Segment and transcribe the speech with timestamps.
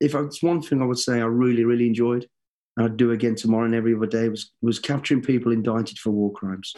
[0.00, 2.26] if it's one thing I would say I really, really enjoyed,
[2.76, 6.10] and I'd do again tomorrow and every other day, was was capturing people indicted for
[6.10, 6.74] war crimes.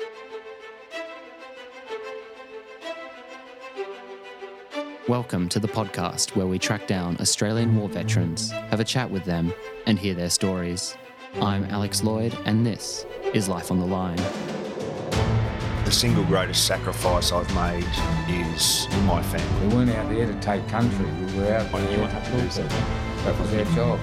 [5.06, 9.24] Welcome to the podcast where we track down Australian war veterans, have a chat with
[9.24, 9.52] them,
[9.86, 10.96] and hear their stories.
[11.40, 14.20] I'm Alex Lloyd, and this is Life on the Line.
[15.84, 17.86] The single greatest sacrifice I've made
[18.28, 19.68] is my family.
[19.68, 23.11] We weren't out there to take country, we were out there to do something.
[23.24, 24.00] That was our job.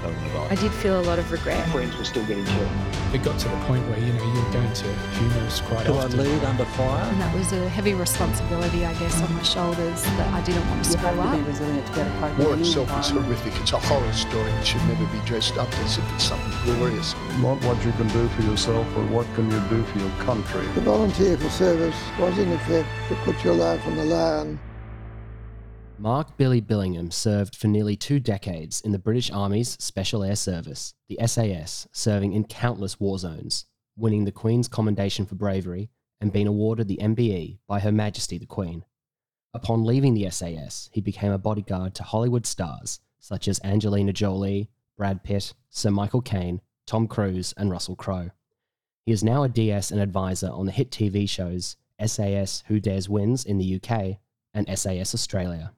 [0.50, 1.68] I did feel a lot of regret.
[1.70, 2.70] Friends were still getting killed.
[3.14, 6.06] It got to the point where, you know, you're going to funerals quite Do I
[6.06, 7.04] lead under fire?
[7.04, 10.86] And that was a heavy responsibility, I guess, on my shoulders that I didn't want
[10.86, 13.60] to You screw have to be resilient to get a cope War itself is horrific.
[13.60, 14.52] It's a horror story.
[14.52, 17.14] It should never be dressed up as if it's something glorious.
[17.40, 20.66] Not what you can do for yourself, but what can you do for your country.
[20.76, 24.60] The volunteer for service was in effect to put your life on the line.
[26.00, 30.94] Mark Billy Billingham served for nearly two decades in the British Army's Special Air Service,
[31.10, 33.66] the SAS, serving in countless war zones,
[33.98, 35.90] winning the Queen's Commendation for Bravery
[36.22, 38.86] and being awarded the MBE by Her Majesty the Queen.
[39.54, 44.70] Upon leaving the SAS, he became a bodyguard to Hollywood stars such as Angelina Jolie,
[44.96, 48.32] Brad Pitt, Sir Michael Caine, Tom Cruise, and Russell Crowe.
[49.06, 53.10] He is now a DS and advisor on the hit TV shows SAS Who Dares
[53.10, 54.20] Wins in the UK
[54.54, 55.74] and SAS Australia.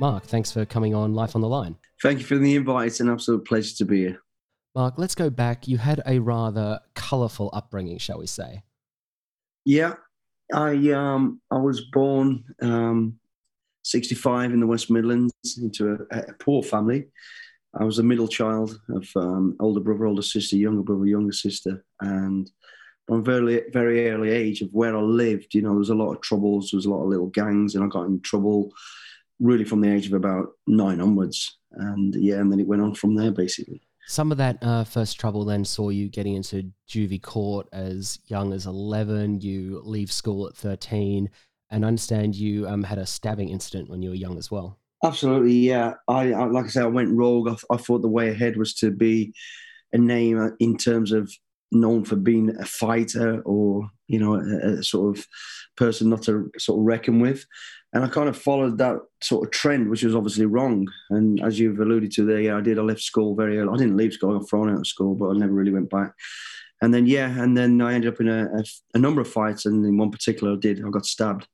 [0.00, 1.74] Mark, thanks for coming on Life on the Line.
[2.02, 2.86] Thank you for the invite.
[2.86, 4.22] It's an absolute pleasure to be here.
[4.74, 5.66] Mark, let's go back.
[5.66, 8.62] You had a rather colourful upbringing, shall we say?
[9.64, 9.94] Yeah,
[10.54, 13.18] I um I was born um
[13.82, 17.06] 65 in the West Midlands into a, a poor family.
[17.74, 21.84] I was a middle child of um, older brother, older sister, younger brother, younger sister,
[22.00, 22.48] and
[23.06, 25.94] from a very very early age of where I lived, you know, there was a
[25.94, 26.70] lot of troubles.
[26.70, 28.70] There was a lot of little gangs, and I got in trouble
[29.40, 31.58] really from the age of about nine onwards.
[31.72, 33.82] And yeah, and then it went on from there basically.
[34.06, 38.54] Some of that uh, first trouble then saw you getting into juvie court as young
[38.54, 39.42] as 11.
[39.42, 41.28] You leave school at 13.
[41.70, 44.78] And I understand you um, had a stabbing incident when you were young as well.
[45.04, 45.94] Absolutely, yeah.
[46.08, 47.48] I, I like I said, I went rogue.
[47.48, 49.32] I, th- I thought the way ahead was to be
[49.92, 51.30] a name uh, in terms of
[51.70, 55.26] known for being a fighter or you know a, a sort of
[55.76, 57.44] person not to sort of reckon with.
[57.92, 60.86] And I kind of followed that sort of trend, which was obviously wrong.
[61.10, 62.78] And as you've alluded to there, yeah, I did.
[62.78, 63.70] I left school very early.
[63.72, 64.34] I didn't leave school.
[64.34, 66.12] I got thrown out of school, but I never really went back.
[66.82, 69.66] And then yeah, and then I ended up in a, a, a number of fights,
[69.66, 70.84] and in one particular, I did.
[70.84, 71.48] I got stabbed,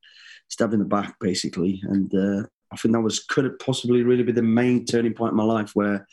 [0.49, 2.15] stabbed in the back, basically, and.
[2.15, 5.37] Uh, I think that was could have possibly really be the main turning point in
[5.37, 6.09] my life where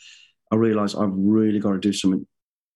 [0.52, 2.24] I realised I've really got to do something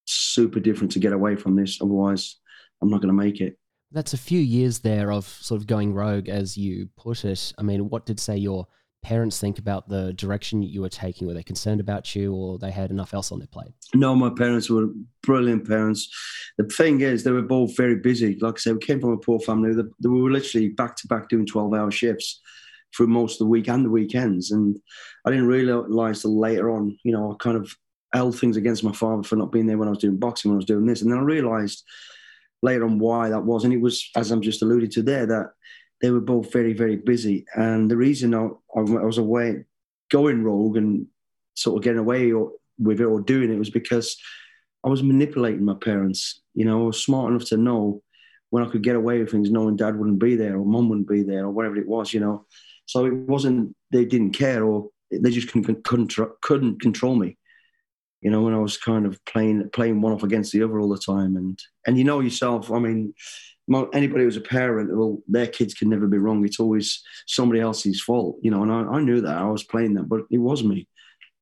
[0.06, 1.80] super different to get away from this.
[1.80, 2.36] Otherwise,
[2.82, 3.56] I'm not going to make it.
[3.92, 7.52] That's a few years there of sort of going rogue, as you put it.
[7.58, 8.66] I mean, what did, say, your
[9.06, 11.28] parents think about the direction you were taking?
[11.28, 13.72] Were they concerned about you or they had enough else on their plate?
[13.94, 14.88] No, my parents were
[15.22, 16.08] brilliant parents.
[16.58, 18.36] The thing is, they were both very busy.
[18.40, 19.74] Like I said, we came from a poor family.
[19.74, 22.40] They, were literally back to back doing 12 hour shifts
[22.96, 24.50] through most of the week and the weekends.
[24.50, 24.76] And
[25.24, 27.72] I didn't realise till later on, you know, I kind of
[28.12, 30.56] held things against my father for not being there when I was doing boxing, when
[30.56, 31.02] I was doing this.
[31.02, 31.84] And then I realised
[32.62, 33.64] later on why that was.
[33.64, 35.50] And it was, as I'm just alluded to there, that
[36.00, 37.46] they were both very, very busy.
[37.54, 39.64] And the reason I, I was away,
[40.10, 41.06] going rogue and
[41.54, 44.16] sort of getting away or, with it or doing it was because
[44.84, 46.42] I was manipulating my parents.
[46.54, 48.02] You know, I was smart enough to know
[48.50, 51.08] when I could get away with things, knowing dad wouldn't be there or mum wouldn't
[51.08, 52.46] be there or whatever it was, you know.
[52.86, 57.36] So it wasn't they didn't care or they just couldn't couldn't, couldn't control me.
[58.20, 60.88] You know, when I was kind of playing playing one off against the other all
[60.88, 62.70] the time, and and you know yourself.
[62.72, 63.14] I mean,
[63.92, 66.44] anybody who's a parent, well, their kids can never be wrong.
[66.44, 68.62] It's always somebody else's fault, you know.
[68.62, 70.88] And I, I knew that I was playing that, but it was me.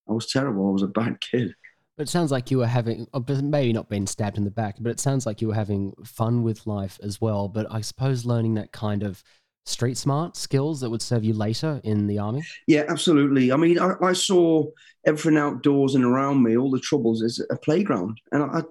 [0.08, 0.68] I was terrible.
[0.68, 1.54] I was a bad kid.
[1.96, 4.76] But it sounds like you were having, uh, maybe not being stabbed in the back,
[4.80, 7.46] but it sounds like you were having fun with life as well.
[7.46, 9.22] But I suppose learning that kind of
[9.64, 12.42] street smart skills that would serve you later in the army?
[12.66, 13.50] Yeah, absolutely.
[13.50, 14.66] I mean, I, I saw
[15.06, 18.20] everything outdoors and around me, all the troubles as a playground.
[18.32, 18.62] And I,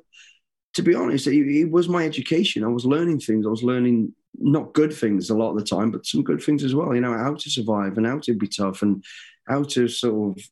[0.76, 2.64] to be honest, it, it was my education.
[2.64, 3.46] I was learning things.
[3.46, 6.64] I was learning not good things a lot of the time, but some good things
[6.64, 6.94] as well.
[6.94, 9.04] You know, how to survive and how to be tough and
[9.48, 10.44] how to sort of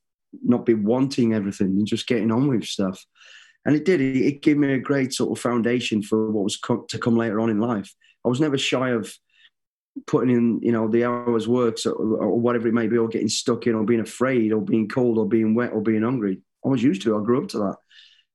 [0.44, 3.04] not be wanting everything and just getting on with stuff.
[3.65, 4.01] And it did.
[4.01, 7.15] It, it gave me a great sort of foundation for what was co- to come
[7.15, 7.94] later on in life.
[8.25, 9.12] I was never shy of
[10.07, 13.29] putting in, you know, the hours works or, or whatever it may be, or getting
[13.29, 16.41] stuck in, or being afraid, or being cold, or being wet, or being hungry.
[16.65, 17.15] I was used to.
[17.15, 17.21] it.
[17.21, 17.75] I grew up to that.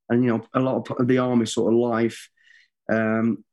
[0.09, 2.29] And you know, a lot of the army sort of life
[2.93, 3.45] um,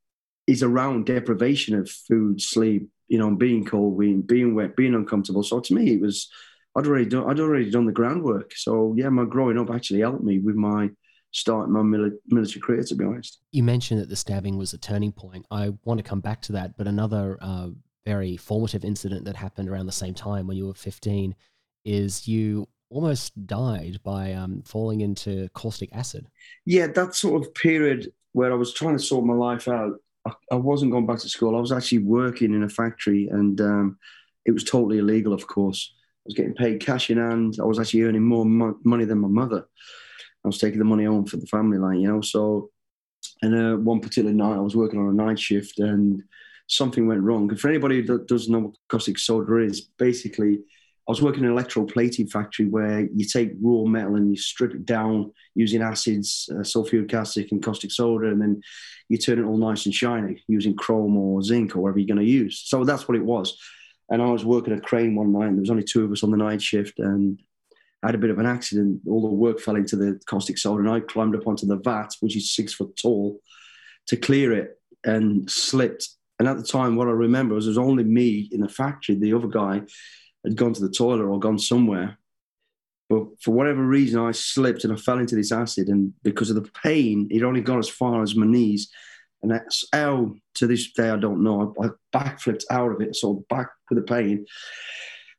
[0.47, 5.43] is around deprivation of food, sleep, you know, being cold, being being wet, being uncomfortable.
[5.43, 6.29] So to me, it was
[6.75, 8.53] I'd already done I'd already done the groundwork.
[8.55, 10.89] So yeah, my growing up actually helped me with my
[11.31, 12.83] starting my military career.
[12.83, 15.45] To be honest, You mentioned that the stabbing was a turning point.
[15.49, 17.69] I want to come back to that, but another uh,
[18.05, 21.35] very formative incident that happened around the same time when you were 15
[21.85, 26.27] is you almost died by um, falling into caustic acid.
[26.65, 29.93] yeah, that sort of period where I was trying to sort my life out.
[30.25, 31.55] I, I wasn't going back to school.
[31.55, 33.97] I was actually working in a factory, and um,
[34.45, 35.33] it was totally illegal.
[35.33, 37.57] Of course, I was getting paid cash in hand.
[37.59, 39.65] I was actually earning more mo- money than my mother.
[40.43, 42.21] I was taking the money home for the family, like you know.
[42.21, 42.69] So,
[43.41, 46.21] and uh, one particular night, I was working on a night shift, and
[46.75, 47.49] something went wrong.
[47.49, 50.59] And for anybody that doesn't know what caustic soda is, basically,
[51.07, 54.73] I was working in an electroplating factory where you take raw metal and you strip
[54.73, 58.61] it down using acids, uh, sulfuric acid, and caustic soda, and then
[59.09, 62.25] you turn it all nice and shiny using chrome or zinc or whatever you're going
[62.25, 62.63] to use.
[62.65, 63.57] So that's what it was.
[64.09, 66.23] And I was working a crane one night, and there was only two of us
[66.23, 67.37] on the night shift, and
[68.01, 69.01] I had a bit of an accident.
[69.07, 72.11] All the work fell into the caustic soda, and I climbed up onto the vat,
[72.21, 73.39] which is six foot tall,
[74.07, 76.09] to clear it, and slipped.
[76.39, 79.15] And at the time, what I remember was there was only me in the factory.
[79.15, 79.81] The other guy
[80.43, 82.17] had gone to the toilet or gone somewhere.
[83.09, 85.87] But for whatever reason, I slipped and I fell into this acid.
[85.89, 88.89] And because of the pain, it only got as far as my knees.
[89.41, 91.75] And that's how, to this day, I don't know.
[91.79, 94.45] I, I backflipped out of it, so back with the pain.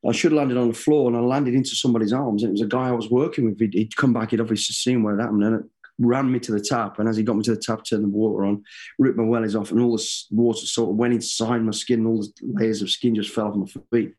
[0.07, 2.43] I should have landed on the floor and I landed into somebody's arms.
[2.43, 3.59] And it was a guy I was working with.
[3.59, 5.43] He'd, he'd come back, he'd obviously seen what had happened.
[5.43, 6.99] And it ran me to the tap.
[6.99, 8.65] And as he got me to the tap, turned the water on,
[8.99, 12.01] ripped my wellies off, and all the water sort of went inside my skin.
[12.01, 14.15] And all the layers of skin just fell off my feet.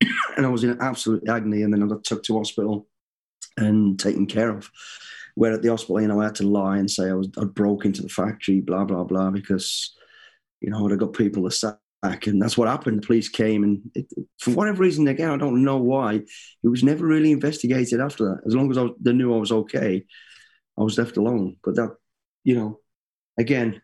[0.36, 1.62] and I was in absolute agony.
[1.62, 2.86] And then I got took to hospital
[3.56, 4.70] and taken care of.
[5.36, 7.44] Where at the hospital, you know, I had to lie and say I was I
[7.44, 9.94] broke into the factory, blah blah blah, because
[10.60, 12.98] you know have got people to sack, and that's what happened.
[12.98, 14.06] The police came, and it,
[14.38, 18.40] for whatever reason, again, I don't know why, it was never really investigated after that.
[18.44, 20.04] As long as I they knew I was okay,
[20.80, 21.56] I was left alone.
[21.62, 21.94] But that,
[22.42, 22.80] you know,
[23.38, 23.80] again,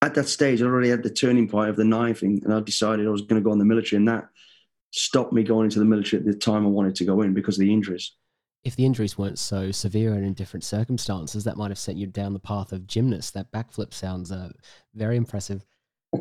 [0.00, 3.06] at that stage, I already had the turning point of the knifing, and I decided
[3.06, 4.28] I was going to go in the military, and that
[4.90, 7.56] stopped me going into the military at the time I wanted to go in because
[7.56, 8.12] of the injuries.
[8.64, 12.06] If the injuries weren't so severe and in different circumstances, that might have sent you
[12.06, 13.34] down the path of gymnast.
[13.34, 14.50] That backflip sounds uh,
[14.94, 15.64] very impressive.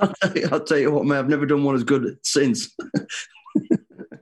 [0.00, 2.74] I'll tell, you, I'll tell you what, man, I've never done one as good since.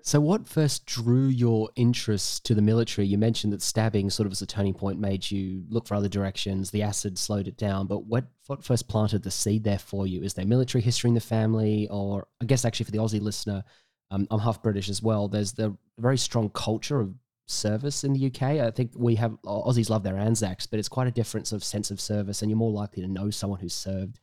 [0.05, 3.07] So, what first drew your interest to the military?
[3.07, 6.09] You mentioned that stabbing, sort of as a turning point, made you look for other
[6.09, 6.73] directions.
[6.73, 7.87] The acid slowed it down.
[7.87, 10.23] But what, what first planted the seed there for you?
[10.23, 11.87] Is there military history in the family?
[11.89, 13.63] Or, I guess, actually, for the Aussie listener,
[14.11, 15.29] um, I'm half British as well.
[15.29, 17.15] There's the very strong culture of
[17.47, 18.43] service in the UK.
[18.43, 21.65] I think we have Aussies love their Anzacs, but it's quite a different sort of
[21.65, 24.19] sense of service, and you're more likely to know someone who's served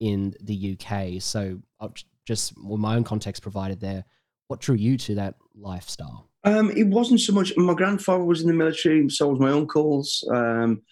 [0.00, 1.22] in the UK.
[1.22, 1.94] So, I'll
[2.26, 4.04] just with my own context provided there,
[4.50, 6.28] what drew you to that lifestyle?
[6.42, 7.56] Um, it wasn't so much.
[7.56, 10.82] My grandfather was in the military, so was my uncles, um,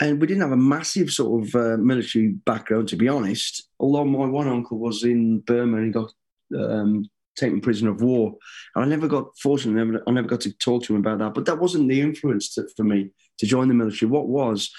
[0.00, 3.68] and we didn't have a massive sort of uh, military background, to be honest.
[3.78, 6.12] Although my one uncle was in Burma and he got
[6.58, 7.04] um,
[7.36, 8.34] taken prisoner of war,
[8.74, 11.18] and I never got fortunately, I never, I never got to talk to him about
[11.18, 11.34] that.
[11.34, 14.10] But that wasn't the influence to, for me to join the military.
[14.10, 14.70] What was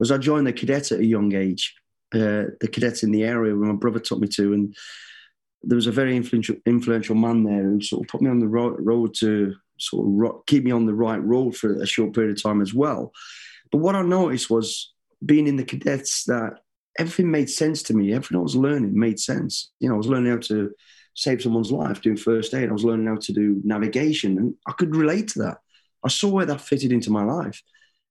[0.00, 1.72] was I joined the cadet at a young age.
[2.12, 4.74] Uh, the cadet in the area where my brother took me to, and
[5.64, 8.48] there was a very influential influential man there who sort of put me on the
[8.48, 12.14] ro- road to sort of ro- keep me on the right road for a short
[12.14, 13.12] period of time as well.
[13.70, 14.92] But what I noticed was
[15.24, 16.58] being in the cadets that
[16.98, 18.12] everything made sense to me.
[18.12, 19.70] Everything I was learning made sense.
[19.80, 20.70] You know, I was learning how to
[21.14, 22.68] save someone's life, doing first aid.
[22.68, 25.58] I was learning how to do navigation, and I could relate to that.
[26.04, 27.62] I saw where that fitted into my life,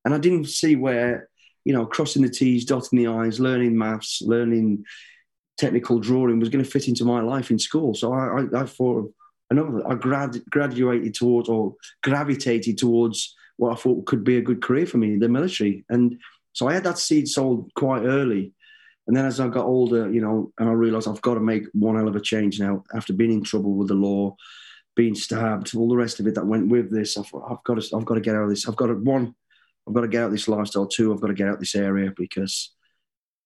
[0.05, 1.29] and I didn't see where
[1.65, 4.85] you know crossing the T's, dotting the I's, learning maths, learning
[5.57, 7.93] technical drawing was going to fit into my life in school.
[7.93, 9.13] So I, I, I thought
[9.49, 9.87] another.
[9.87, 14.85] I grad, graduated towards or gravitated towards what I thought could be a good career
[14.85, 15.85] for me, the military.
[15.89, 16.19] And
[16.53, 18.53] so I had that seed sold quite early.
[19.07, 21.65] And then as I got older, you know, and I realized I've got to make
[21.73, 24.35] one hell of a change now after being in trouble with the law,
[24.95, 27.17] being stabbed, all the rest of it that went with this.
[27.17, 28.67] I thought, I've got to, I've got to get out of this.
[28.67, 29.35] I've got to, one,
[29.87, 30.87] I've got to get out of this lifestyle.
[30.87, 32.73] Two, I've got to get out of this area because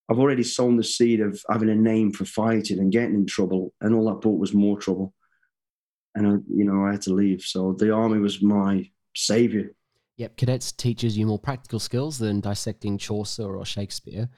[0.09, 3.74] I've already sown the seed of having a name for fighting and getting in trouble.
[3.81, 5.13] And all that brought was more trouble.
[6.13, 7.41] And, I, you know, I had to leave.
[7.41, 9.74] So the army was my savior.
[10.17, 14.29] Yep, cadets teaches you more practical skills than dissecting Chaucer or Shakespeare.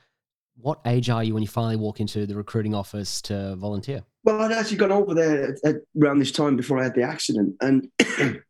[0.60, 4.02] What age are you when you finally walk into the recruiting office to volunteer?
[4.24, 7.04] Well, I'd actually gone over there at, at, around this time before I had the
[7.04, 7.88] accident, and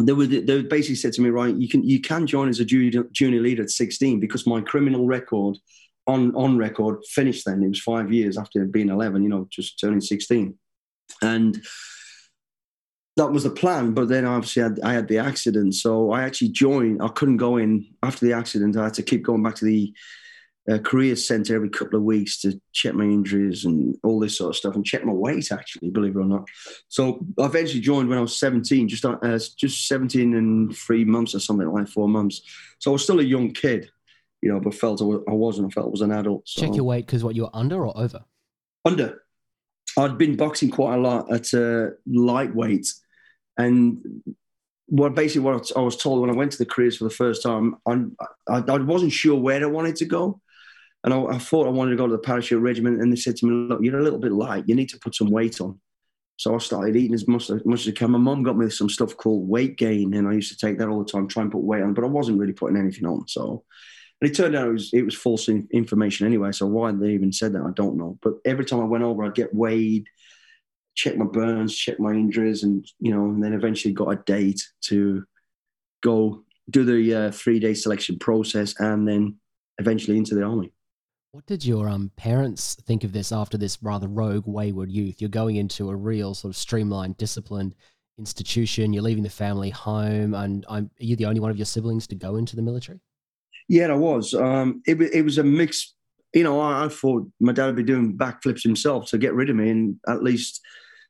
[0.00, 2.64] they would they basically said to me, right, you can you can join as a
[2.64, 5.56] junior, junior leader at 16 because my criminal record
[6.06, 7.44] on on record finished.
[7.46, 9.22] Then it was five years after being eleven.
[9.22, 10.58] You know, just turning sixteen,
[11.22, 11.62] and
[13.16, 13.92] that was the plan.
[13.92, 17.02] But then obviously I had, I had, the accident, so I actually joined.
[17.02, 18.76] I couldn't go in after the accident.
[18.76, 19.94] I had to keep going back to the
[20.70, 24.50] uh, career centre every couple of weeks to check my injuries and all this sort
[24.50, 25.52] of stuff, and check my weight.
[25.52, 26.48] Actually, believe it or not.
[26.88, 31.34] So I eventually joined when I was seventeen, just uh, just seventeen and three months
[31.34, 32.42] or something like four months.
[32.78, 33.90] So I was still a young kid,
[34.44, 35.68] you know, but felt I wasn't.
[35.68, 36.46] I felt I was an adult.
[36.46, 36.60] So.
[36.60, 38.24] Check your weight because what you were under or over?
[38.84, 39.22] Under.
[39.96, 42.92] I'd been boxing quite a lot at uh, lightweight
[43.56, 44.22] and
[44.86, 47.42] what basically what I was told when I went to the careers for the first
[47.42, 48.02] time, I,
[48.48, 50.40] I, I wasn't sure where I wanted to go.
[51.04, 53.00] And I, I, thought I wanted to go to the parachute regiment.
[53.00, 54.64] And they said to me, look, you're a little bit light.
[54.66, 55.80] You need to put some weight on.
[56.36, 58.10] So I started eating as much, as much as I can.
[58.10, 60.14] My mum got me some stuff called weight gain.
[60.14, 62.04] And I used to take that all the time, try and put weight on, but
[62.04, 63.28] I wasn't really putting anything on.
[63.28, 63.64] So,
[64.24, 66.52] and it turned out it was, it was false information anyway.
[66.52, 68.18] So why they even said that, I don't know.
[68.22, 70.08] But every time I went over, I'd get weighed
[70.94, 74.62] check my burns, check my injuries, and you know, and then eventually got a date
[74.82, 75.24] to
[76.02, 79.36] go do the uh, three day selection process, and then
[79.78, 80.72] eventually into the army.
[81.32, 85.20] What did your um, parents think of this after this rather rogue, wayward youth?
[85.20, 87.74] You're going into a real sort of streamlined, disciplined
[88.18, 88.92] institution.
[88.92, 92.06] You're leaving the family home, and I'm, are you the only one of your siblings
[92.08, 93.00] to go into the military?
[93.68, 94.34] Yeah, I was.
[94.34, 95.94] Um, it, it was a mix.
[96.32, 99.50] You know, I, I thought my dad would be doing backflips himself to get rid
[99.50, 100.60] of me and at least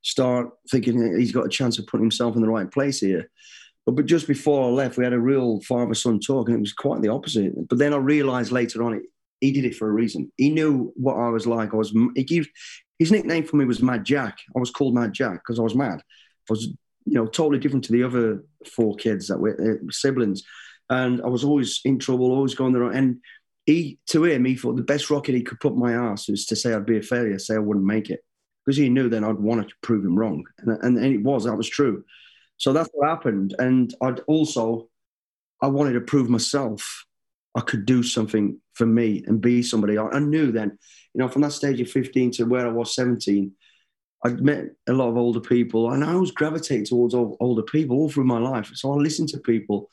[0.02, 3.30] start thinking he's got a chance of putting himself in the right place here.
[3.86, 6.60] But, but just before I left, we had a real father son talk, and it
[6.60, 7.52] was quite the opposite.
[7.68, 9.02] But then I realised later on,
[9.40, 10.30] he did it for a reason.
[10.36, 11.74] He knew what I was like.
[11.74, 11.94] I was.
[12.14, 12.46] He,
[12.98, 14.38] his nickname for me was Mad Jack.
[14.56, 16.00] I was called Mad Jack because I was mad.
[16.00, 16.66] I was,
[17.06, 18.44] you know, totally different to the other
[18.74, 20.44] four kids that were uh, siblings,
[20.90, 22.84] and I was always in trouble, always going there.
[22.84, 23.20] And
[23.66, 26.56] he, to him, he thought the best rocket he could put my ass was to
[26.56, 28.20] say I'd be a failure, say I wouldn't make it
[28.64, 30.44] because he knew then I'd want to prove him wrong.
[30.58, 32.04] And, and, it was, that was true.
[32.56, 33.54] So that's what happened.
[33.58, 34.88] And I'd also,
[35.60, 37.04] I wanted to prove myself
[37.54, 39.96] I could do something for me and be somebody.
[39.96, 40.76] I, I knew then,
[41.14, 43.52] you know, from that stage of 15 to where I was 17,
[44.24, 48.10] I'd met a lot of older people and I always gravitating towards older people all
[48.10, 48.70] through my life.
[48.74, 49.90] So I listened to people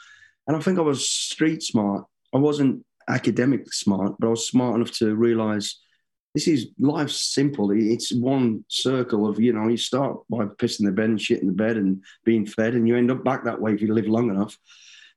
[0.52, 2.06] and I think I was street smart.
[2.34, 5.78] I wasn't academic smart, but I was smart enough to realize–
[6.34, 7.72] this is life's simple.
[7.72, 11.48] It's one circle of you know you start by pissing the bed and shit in
[11.48, 14.08] the bed and being fed, and you end up back that way if you live
[14.08, 14.58] long enough.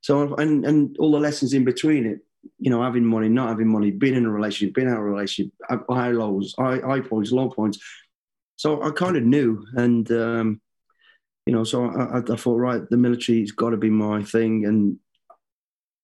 [0.00, 2.18] So and and all the lessons in between it,
[2.58, 5.04] you know, having money, not having money, being in a relationship, being out of a
[5.04, 5.52] relationship,
[5.88, 7.78] high lows, high, high points, low points.
[8.56, 10.60] So I kind of knew, and um,
[11.46, 14.98] you know, so I, I thought, right, the military's got to be my thing, and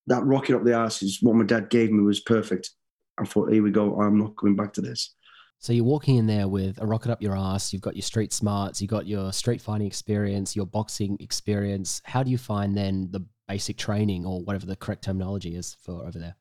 [0.07, 2.71] that rocket up the ass is what my dad gave me was perfect.
[3.19, 4.01] I thought, here we go.
[4.01, 5.15] I'm not going back to this.
[5.59, 7.71] So you're walking in there with a rocket up your ass.
[7.71, 8.81] You've got your street smarts.
[8.81, 12.01] You've got your street fighting experience, your boxing experience.
[12.05, 16.07] How do you find then the basic training or whatever the correct terminology is for
[16.07, 16.35] over there?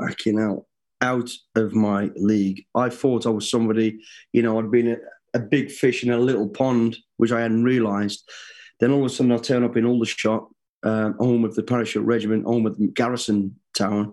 [0.00, 0.64] Backing out,
[1.00, 2.64] out of my league.
[2.74, 4.00] I thought I was somebody,
[4.32, 4.96] you know, I'd been a,
[5.34, 8.28] a big fish in a little pond, which I hadn't realised.
[8.80, 10.48] Then all of a sudden I turn up in all the Aldershot,
[10.82, 14.12] um, home of the parachute regiment, home of Garrison Town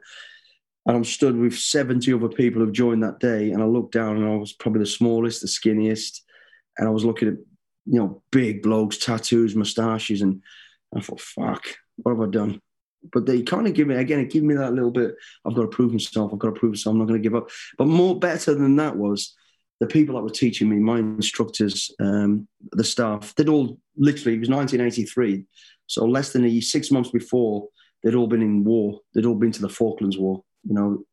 [0.86, 3.52] and I'm stood with 70 other people who've joined that day.
[3.52, 6.22] And I looked down and I was probably the smallest, the skinniest.
[6.78, 7.36] And I was looking at,
[7.86, 10.22] you know, big blokes, tattoos, moustaches.
[10.22, 10.44] And
[10.96, 11.66] I thought, fuck,
[11.98, 12.62] what have I done?
[13.12, 15.64] But they kind of give me, again, it gave me that little bit, I've got
[15.64, 16.32] to prove myself.
[16.32, 16.94] I've got to prove myself.
[16.94, 17.50] I'm not going to give up.
[17.78, 19.34] But more better than that was
[19.80, 24.40] the people that were teaching me, my instructors, um, the staff, they'd all literally, it
[24.40, 25.46] was 1983.
[25.88, 27.68] So less than a, six months before,
[28.04, 29.00] they'd all been in war.
[29.14, 31.04] They'd all been to the Falklands War you know,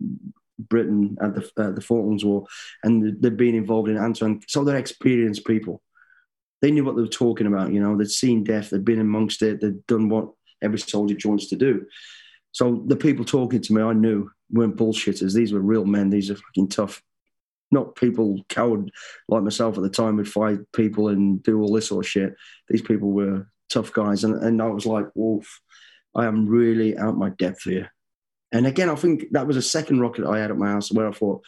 [0.59, 2.47] Britain at the uh, the Falklands War,
[2.83, 4.41] and they'd been involved in Antoine.
[4.49, 5.83] So they're experienced people.
[6.61, 7.73] They knew what they were talking about.
[7.73, 8.71] You know, they'd seen death.
[8.71, 9.61] They'd been amongst it.
[9.61, 10.31] They'd done what
[10.63, 11.87] every soldier joins to do.
[12.53, 15.35] So the people talking to me, I knew weren't bullshitters.
[15.35, 16.11] These were real men.
[16.11, 17.03] These are fucking tough.
[17.71, 18.91] Not people coward
[19.29, 22.35] like myself at the time would fight people and do all this sort of shit.
[22.69, 25.61] These people were tough guys, and and I was like, Wolf,
[26.15, 27.93] I am really out my depth here.
[28.53, 31.09] And again, I think that was a second rocket I had at my house where
[31.09, 31.43] I thought,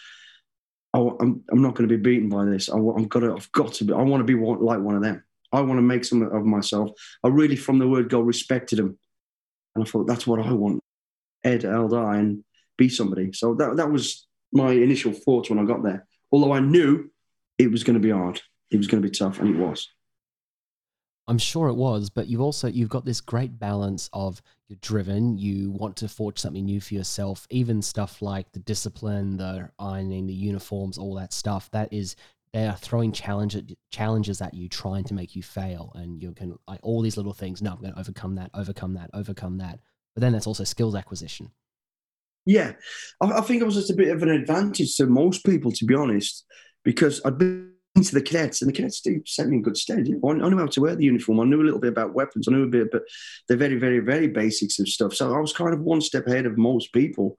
[0.94, 2.70] oh, I'm, I'm not going to be beaten by this.
[2.70, 4.96] I, am got to, I've got to be, I want to be one, like one
[4.96, 5.22] of them.
[5.52, 6.92] I want to make something of myself.
[7.22, 8.98] I really, from the word go, respected him.
[9.74, 10.80] And I thought, that's what I want.
[11.42, 12.42] Ed, die and
[12.78, 13.32] be somebody.
[13.32, 16.06] So that, that was my initial thoughts when I got there.
[16.32, 17.10] Although I knew
[17.58, 18.40] it was going to be hard,
[18.70, 19.88] it was going to be tough, and it was.
[21.26, 25.38] I'm sure it was, but you've also you've got this great balance of you're driven,
[25.38, 30.26] you want to forge something new for yourself, even stuff like the discipline, the ironing,
[30.26, 31.70] the uniforms, all that stuff.
[31.70, 32.16] That is
[32.52, 33.56] they are throwing challenge
[33.90, 37.32] challenges at you, trying to make you fail, and you can like all these little
[37.32, 37.62] things.
[37.62, 39.80] No, I'm going to overcome that, overcome that, overcome that.
[40.14, 41.50] But then that's also skills acquisition.
[42.46, 42.72] Yeah,
[43.20, 45.84] I, I think it was just a bit of an advantage to most people, to
[45.84, 46.44] be honest,
[46.84, 50.08] because I'd been into the cadets, and the cadets do set me in good stead.
[50.08, 51.40] You know, I knew how to wear the uniform.
[51.40, 52.48] I knew a little bit about weapons.
[52.48, 53.02] I knew a bit about
[53.48, 55.14] the very, very, very basics of stuff.
[55.14, 57.36] So I was kind of one step ahead of most people.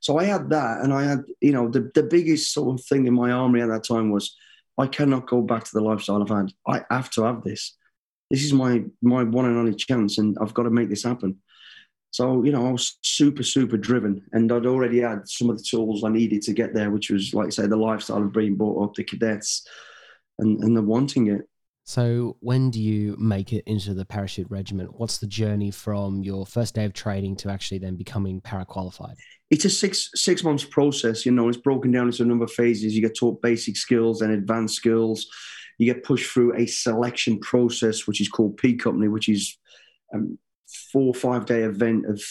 [0.00, 3.06] So I had that, and I had, you know, the, the biggest sort of thing
[3.06, 4.36] in my army at that time was
[4.76, 6.52] I cannot go back to the lifestyle I've had.
[6.66, 7.76] I have to have this.
[8.30, 11.38] This is my my one and only chance, and I've got to make this happen.
[12.14, 15.64] So, you know, I was super, super driven and I'd already had some of the
[15.64, 18.54] tools I needed to get there, which was, like I say, the lifestyle of being
[18.54, 19.66] brought up, the cadets,
[20.38, 21.48] and, and the wanting it.
[21.86, 24.98] So, when do you make it into the parachute regiment?
[24.98, 29.16] What's the journey from your first day of training to actually then becoming para qualified?
[29.50, 31.26] It's a six six months process.
[31.26, 32.94] You know, it's broken down into a number of phases.
[32.94, 35.26] You get taught basic skills and advanced skills.
[35.76, 39.58] You get pushed through a selection process, which is called P Company, which is
[40.14, 40.20] a
[40.90, 42.22] four or five day event of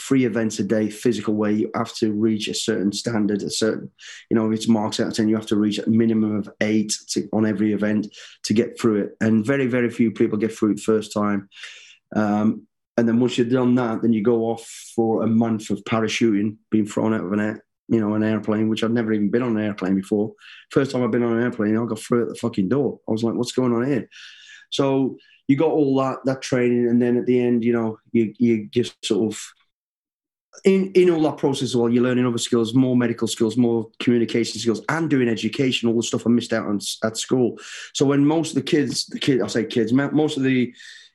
[0.00, 3.90] three events a day physical where you have to reach a certain standard, a certain,
[4.30, 6.92] you know, it's marks out of 10, you have to reach a minimum of eight
[7.08, 8.06] to, on every event
[8.44, 9.16] to get through it.
[9.20, 11.48] And very, very few people get through it first time.
[12.14, 12.66] Um,
[12.96, 16.56] and then once you've done that, then you go off for a month of parachuting,
[16.70, 19.42] being thrown out of an air, you know, an airplane, which I'd never even been
[19.42, 20.34] on an airplane before.
[20.70, 23.00] First time I've been on an airplane, I got through at the fucking door.
[23.08, 24.08] I was like, what's going on here?
[24.70, 25.16] So
[25.48, 28.68] you got all that that training, and then at the end, you know, you you
[28.68, 29.42] just sort of
[30.64, 33.88] in in all that process as well, you're learning other skills, more medical skills, more
[33.98, 37.58] communication skills, and doing education, all the stuff I missed out on at school.
[37.94, 40.72] So when most of the kids, the kid, I say kids, most of the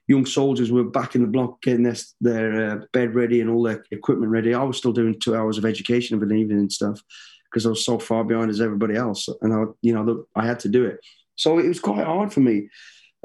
[0.08, 3.64] young soldiers were back in the block getting their their uh, bed ready and all
[3.64, 6.72] their equipment ready, I was still doing two hours of education of an evening and
[6.72, 7.02] stuff
[7.50, 10.60] because I was so far behind as everybody else, and I, you know, I had
[10.62, 11.00] to do it.
[11.36, 12.70] So it was quite hard for me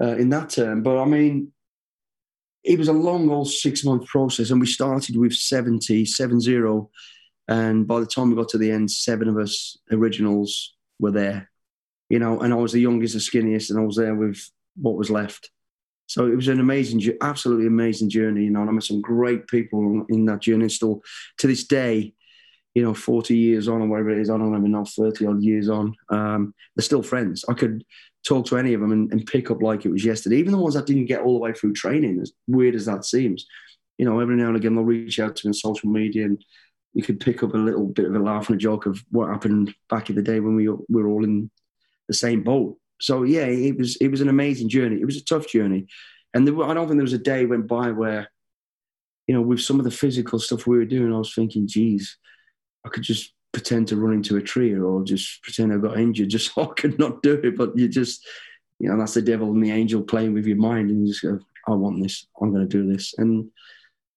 [0.01, 0.83] uh, in that term.
[0.83, 1.53] But I mean,
[2.63, 6.89] it was a long old six month process, and we started with 70, 7
[7.49, 11.51] And by the time we got to the end, seven of us originals were there,
[12.09, 14.39] you know, and I was the youngest, the skinniest, and I was there with
[14.77, 15.51] what was left.
[16.07, 19.47] So it was an amazing, absolutely amazing journey, you know, and I met some great
[19.47, 20.69] people in that journey.
[20.69, 21.03] Still
[21.39, 22.15] to this day,
[22.75, 25.43] you know, 40 years on or whatever it is, I don't even know, 30 odd
[25.43, 27.45] years on, um, they're still friends.
[27.49, 27.85] I could
[28.27, 30.59] talk to any of them and, and, pick up like it was yesterday, even the
[30.59, 33.47] ones that didn't get all the way through training, as weird as that seems.
[33.99, 36.43] You know, every now and again they'll reach out to me on social media and
[36.93, 39.29] you could pick up a little bit of a laugh and a joke of what
[39.29, 41.51] happened back in the day when we, we were all in
[42.09, 42.77] the same boat.
[43.01, 45.01] So yeah, it was it was an amazing journey.
[45.01, 45.87] It was a tough journey,
[46.35, 48.31] and there, I don't think there was a day went by where,
[49.27, 52.19] you know, with some of the physical stuff we were doing, I was thinking, geez,
[52.85, 56.29] I could just pretend to run into a tree or just pretend I got injured
[56.31, 57.57] just so I could not do it.
[57.57, 58.27] But you just,
[58.79, 61.23] you know, that's the devil and the angel playing with your mind, and you just
[61.23, 62.27] go, I want this.
[62.41, 63.51] I'm going to do this, and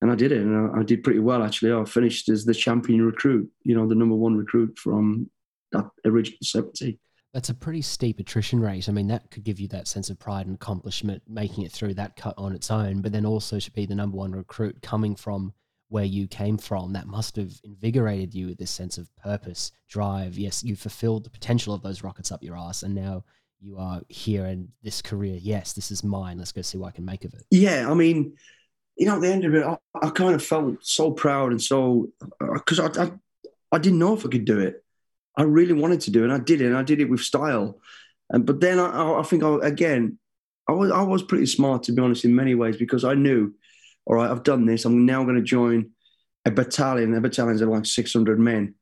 [0.02, 1.72] and I did it, and I, I, did pretty well actually.
[1.72, 5.30] I finished as the champion recruit, you know, the number one recruit from
[5.72, 7.00] that original seventy.
[7.34, 8.88] That's a pretty steep attrition rate.
[8.88, 11.96] I mean, that could give you that sense of pride and accomplishment, making it through
[11.96, 13.02] that cut on its own.
[13.02, 15.54] But then also to be the number one recruit coming from
[15.94, 20.40] where you came from that must have invigorated you with this sense of purpose drive.
[20.40, 23.24] Yes you fulfilled the potential of those rockets up your ass and now
[23.62, 25.38] you are here in this career.
[25.40, 26.40] Yes this is mine.
[26.40, 27.44] Let's go see what i can make of it.
[27.52, 28.34] Yeah i mean
[28.98, 31.62] you know at the end of it i, I kind of felt so proud and
[31.62, 32.08] so
[32.40, 33.12] because uh, I, I,
[33.74, 34.84] I didn't know if i could do it.
[35.38, 37.22] I really wanted to do it and i did it and i did it with
[37.22, 37.80] style.
[38.32, 40.18] And but then i, I think I, again
[40.68, 43.54] I was, I was pretty smart to be honest in many ways because i knew
[44.06, 44.86] all right, I've done this.
[44.86, 45.92] I'm now going to join
[46.46, 47.14] a battalion.
[47.16, 48.76] A battalion's of like 600 men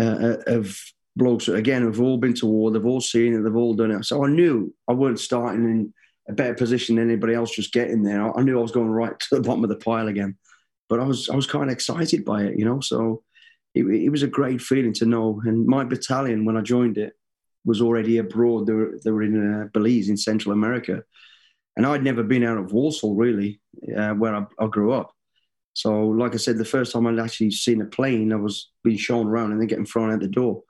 [0.00, 0.78] uh, uh, of
[1.14, 2.70] blokes that, again, have all been to war.
[2.70, 3.42] They've all seen it.
[3.42, 4.04] They've all done it.
[4.04, 5.94] So I knew I weren't starting in
[6.28, 8.36] a better position than anybody else just getting there.
[8.36, 10.36] I knew I was going right to the bottom of the pile again.
[10.88, 12.80] But I was, I was kind of excited by it, you know.
[12.80, 13.24] So
[13.74, 15.42] it, it was a great feeling to know.
[15.44, 17.12] And my battalion, when I joined it,
[17.64, 18.66] was already abroad.
[18.66, 21.02] They were, they were in uh, Belize in Central America
[21.76, 23.60] and I'd never been out of Walsall really,
[23.96, 25.12] uh, where I, I, grew up.
[25.74, 28.96] So, like I said, the first time I'd actually seen a plane, I was being
[28.96, 30.62] shown around and then getting thrown out the door.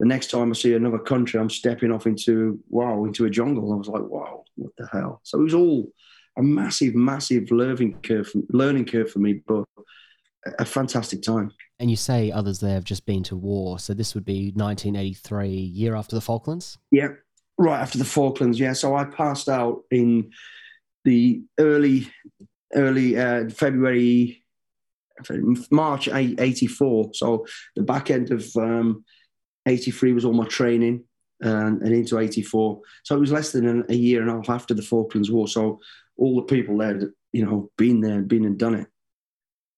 [0.00, 3.72] The next time I see another country, I'm stepping off into wow, into a jungle.
[3.72, 5.20] I was like, wow, what the hell?
[5.22, 5.92] So it was all
[6.36, 9.64] a massive, massive learning curve, learning curve for me, but
[10.58, 11.52] a fantastic time.
[11.78, 15.48] And you say others there have just been to war, so this would be 1983,
[15.48, 16.78] year after the Falklands.
[16.90, 17.08] Yeah,
[17.58, 18.58] right after the Falklands.
[18.58, 20.30] Yeah, so I passed out in
[21.04, 22.08] the early
[22.74, 24.42] early uh, February
[25.70, 27.10] March 84.
[27.14, 29.04] So the back end of um,
[29.66, 31.04] 83 was all my training
[31.40, 32.80] and, and, into 84.
[33.04, 35.48] So it was less than a year and a half after the Falklands War.
[35.48, 35.80] So
[36.16, 38.88] all the people there, you know, been there, been and done it.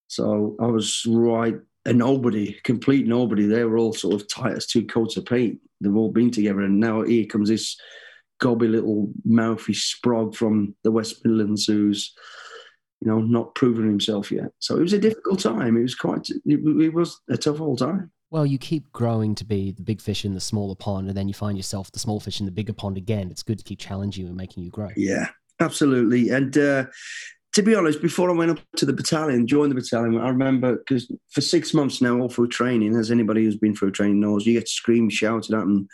[0.09, 1.57] So I was right
[1.87, 3.47] a nobody, complete nobody.
[3.47, 5.59] They were all sort of tight as two coats of paint.
[5.85, 6.63] They've all been together.
[6.63, 7.77] And now here comes this
[8.41, 12.13] gobby little mouthy sprog from the West Midlands who's
[13.05, 14.51] you know, not proven himself yet.
[14.61, 15.77] So it was a difficult time.
[15.77, 18.11] It was quite, it, it was a tough old time.
[18.31, 21.29] Well, you keep growing to be the big fish in the smaller pond, and then
[21.29, 23.31] you find yourself the small fish in the bigger pond again.
[23.31, 24.89] It's good to keep challenging you and making you grow.
[24.97, 25.29] Yeah,
[25.61, 26.31] absolutely.
[26.31, 26.87] And uh,
[27.55, 30.77] to be honest, before I went up to the battalion, joined the battalion, I remember
[30.77, 34.45] because for six months now, all through training, as anybody who's been through training knows,
[34.45, 35.89] you get screamed, shouted at, and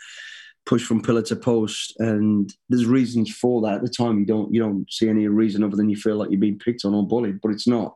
[0.65, 3.75] pushed from pillar to post, and there's reasons for that.
[3.75, 6.31] At the time, you don't you don't see any reason other than you feel like
[6.31, 7.95] you're being picked on or bullied, but it's not.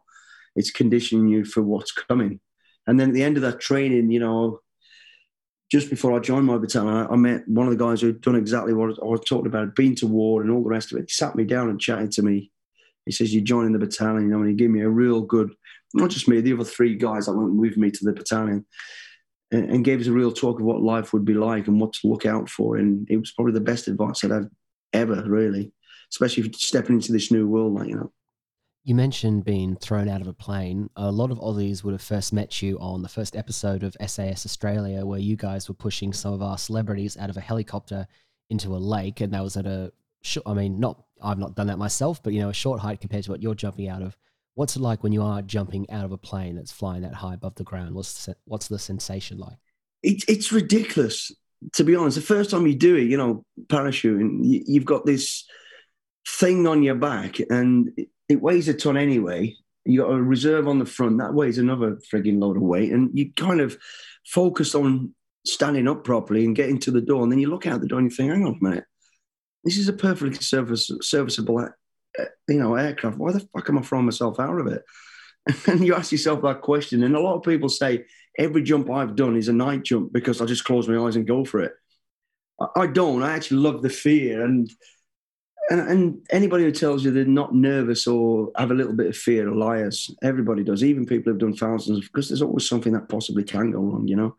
[0.56, 2.40] It's conditioning you for what's coming.
[2.88, 4.60] And then at the end of that training, you know,
[5.72, 8.74] just before I joined my battalion, I, met one of the guys who'd done exactly
[8.74, 11.06] what I was talking about, been to war and all the rest of it.
[11.08, 12.52] He sat me down and chatted to me.
[13.06, 15.54] He says, "You're joining the battalion." You know, and he gave me a real good,
[15.94, 18.66] not just me, the other three guys that went with me to the battalion
[19.52, 22.08] and, gave us a real talk of what life would be like and what to
[22.08, 22.78] look out for.
[22.78, 24.50] And it was probably the best advice that I've
[24.94, 25.72] ever really,
[26.12, 28.12] especially stepping into this new world, like you know.
[28.84, 30.92] You mentioned being thrown out of a plane.
[30.96, 34.46] A lot of Aussies would have first met you on the first episode of SAS
[34.46, 38.08] Australia, where you guys were pushing some of our celebrities out of a helicopter
[38.52, 39.92] into a lake, and that was at a.
[40.46, 43.24] I mean, not I've not done that myself, but you know, a short height compared
[43.26, 44.16] to what you're jumping out of.
[44.54, 47.34] What's it like when you are jumping out of a plane that's flying that high
[47.34, 47.94] above the ground?
[47.94, 49.58] What's the, what's the sensation like?
[50.02, 51.32] It's it's ridiculous
[51.74, 52.16] to be honest.
[52.16, 55.46] The first time you do it, you know, parachuting, you've got this
[56.28, 57.92] thing on your back, and
[58.30, 59.56] it weighs a ton anyway.
[59.86, 63.10] You got a reserve on the front that weighs another frigging load of weight, and
[63.18, 63.78] you kind of
[64.26, 65.14] focus on
[65.46, 68.00] standing up properly and getting to the door, and then you look out the door
[68.00, 68.86] and you think, "Hang on a minute,
[69.66, 73.18] this is a perfectly service, serviceable uh, you know, aircraft.
[73.18, 74.84] Why the fuck am I throwing myself out of it?
[75.68, 77.04] And you ask yourself that question.
[77.04, 78.06] And a lot of people say
[78.38, 81.28] every jump I've done is a night jump because I just close my eyes and
[81.28, 81.74] go for it.
[82.76, 83.22] I don't.
[83.22, 84.44] I actually love the fear.
[84.44, 84.72] And,
[85.70, 89.16] and, and anybody who tells you they're not nervous or have a little bit of
[89.16, 90.10] fear are liars.
[90.24, 93.82] Everybody does, even people who've done thousands, because there's always something that possibly can go
[93.82, 94.36] wrong, you know?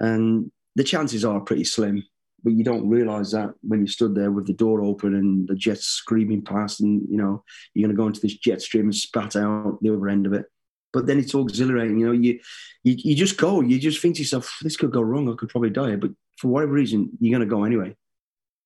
[0.00, 2.02] And the chances are pretty slim
[2.44, 5.54] but you don't realize that when you stood there with the door open and the
[5.54, 8.94] jets screaming past, and you know you're going to go into this jet stream and
[8.94, 10.46] spat out the other end of it.
[10.92, 11.98] But then it's all exhilarating.
[11.98, 12.38] You know, you,
[12.84, 13.62] you you just go.
[13.62, 15.28] You just think to yourself, this could go wrong.
[15.28, 15.96] I could probably die.
[15.96, 17.96] But for whatever reason, you're going to go anyway.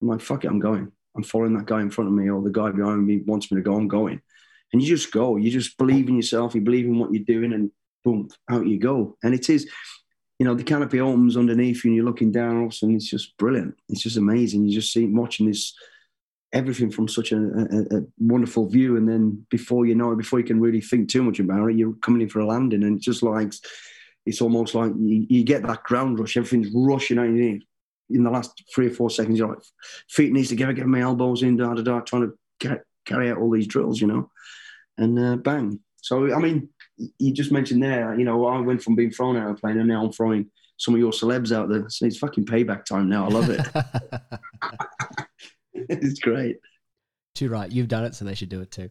[0.03, 0.93] I'm like, fuck it, I'm going.
[1.17, 3.57] I'm following that guy in front of me or the guy behind me wants me
[3.57, 3.75] to go.
[3.75, 4.21] I'm going.
[4.73, 5.37] And you just go.
[5.37, 6.55] You just believe in yourself.
[6.55, 7.71] You believe in what you're doing, and
[8.05, 9.17] boom, out you go.
[9.23, 9.71] And it is
[10.38, 13.74] you know, the canopy opens underneath you and you're looking down, and it's just brilliant.
[13.88, 14.64] It's just amazing.
[14.64, 15.74] You just see watching this
[16.53, 20.38] everything from such a, a, a, wonderful view, and then before you know it, before
[20.38, 22.96] you can really think too much about it, you're coming in for a landing, and
[22.96, 23.53] it's just like
[24.27, 26.37] it's almost like you, you get that ground rush.
[26.37, 27.61] Everything's rushing out you
[28.11, 29.38] in the last three or four seconds.
[29.38, 29.64] You're like
[30.09, 33.38] feet knees together, get my elbows in, da da da, trying to get, carry out
[33.38, 34.31] all these drills, you know,
[34.96, 35.81] and uh, bang.
[35.96, 36.68] So I mean,
[37.19, 39.79] you just mentioned there, you know, I went from being thrown out of a plane
[39.79, 41.89] and now I'm throwing some of your celebs out there.
[41.89, 43.27] So it's fucking payback time now.
[43.27, 43.67] I love it.
[45.89, 46.59] it's great.
[47.35, 47.71] Too right.
[47.71, 48.91] You've done it, so they should do it too.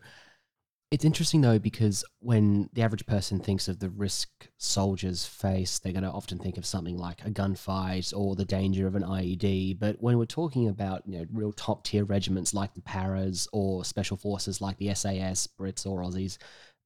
[0.89, 5.91] It's interesting though, because when the average person thinks of the risk soldiers face, they're
[5.91, 9.80] going to often think of something like a gunfight or the danger of an IED.
[9.80, 13.84] But when we're talking about you know real top tier regiments like the Paras or
[13.84, 16.38] special forces like the SAS, Brits or Aussies,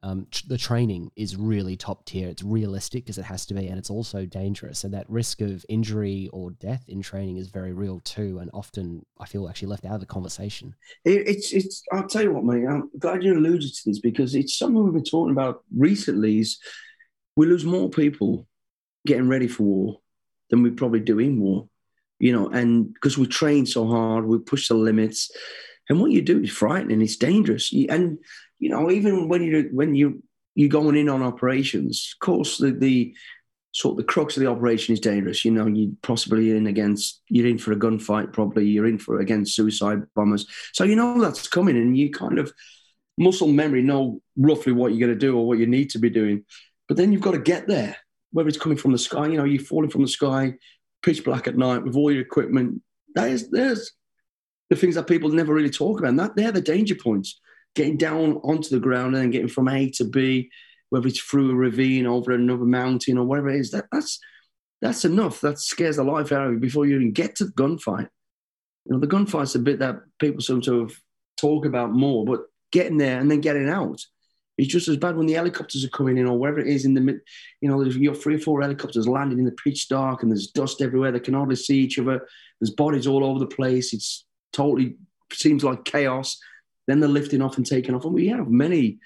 [0.03, 2.27] um, tr- the training is really top tier.
[2.27, 4.83] It's realistic because it has to be, and it's also dangerous.
[4.83, 8.39] And that risk of injury or death in training is very real too.
[8.39, 10.75] And often, I feel actually left out of the conversation.
[11.05, 11.83] It, it's, it's.
[11.91, 12.65] I'll tell you what, mate.
[12.67, 16.39] I'm glad you alluded to this because it's something we've been talking about recently.
[16.39, 16.57] Is
[17.35, 18.47] we lose more people
[19.05, 19.99] getting ready for war
[20.49, 21.67] than we probably do in war.
[22.19, 25.31] You know, and because we train so hard, we push the limits,
[25.89, 27.01] and what you do is frightening.
[27.01, 28.17] It's dangerous, and
[28.59, 30.23] you know, even when you when you
[30.55, 33.15] you're going in on operations, of course, the the
[33.73, 35.45] sort of the crux of the operation is dangerous.
[35.45, 39.19] You know, you possibly in against you're in for a gunfight, probably you're in for
[39.19, 40.45] against suicide bombers.
[40.73, 42.53] So you know that's coming, and you kind of
[43.17, 46.09] muscle memory know roughly what you're going to do or what you need to be
[46.09, 46.43] doing.
[46.87, 47.95] But then you've got to get there,
[48.31, 49.27] whether it's coming from the sky.
[49.27, 50.55] You know, you're falling from the sky,
[51.01, 52.81] pitch black at night with all your equipment.
[53.15, 53.91] That is there's
[54.71, 56.09] the things that people never really talk about.
[56.09, 57.39] And that they're the danger points
[57.75, 60.49] getting down onto the ground and then getting from A to B,
[60.89, 64.17] whether it's through a ravine over another mountain or whatever it is, that, that's
[64.81, 65.41] that's enough.
[65.41, 68.07] That scares the life out of you before you even get to the gunfight.
[68.85, 70.97] You know, the gunfight's a bit that people sort of
[71.37, 74.01] talk about more, but getting there and then getting out.
[74.57, 76.93] It's just as bad when the helicopters are coming in or wherever it is in
[76.93, 77.19] the, mid,
[77.59, 80.47] you know, there's your three or four helicopters landing in the pitch dark and there's
[80.47, 81.11] dust everywhere.
[81.11, 82.25] They can hardly see each other.
[82.59, 83.93] There's bodies all over the place.
[83.93, 84.97] It's totally
[85.31, 86.39] seems like chaos.
[86.87, 88.05] Then they're lifting off and taking off.
[88.05, 88.99] And we have many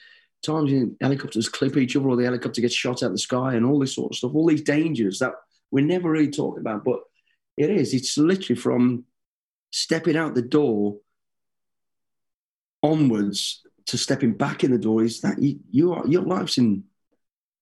[0.45, 3.65] times in helicopters clip each other or the helicopter gets shot out the sky and
[3.65, 4.31] all this sort of stuff.
[4.33, 5.33] All these dangers that
[5.71, 6.99] we're never really talk about, but
[7.57, 7.93] it is.
[7.93, 9.05] It's literally from
[9.71, 10.97] stepping out the door
[12.81, 16.83] onwards to stepping back in the door is that you, you are, your life's in,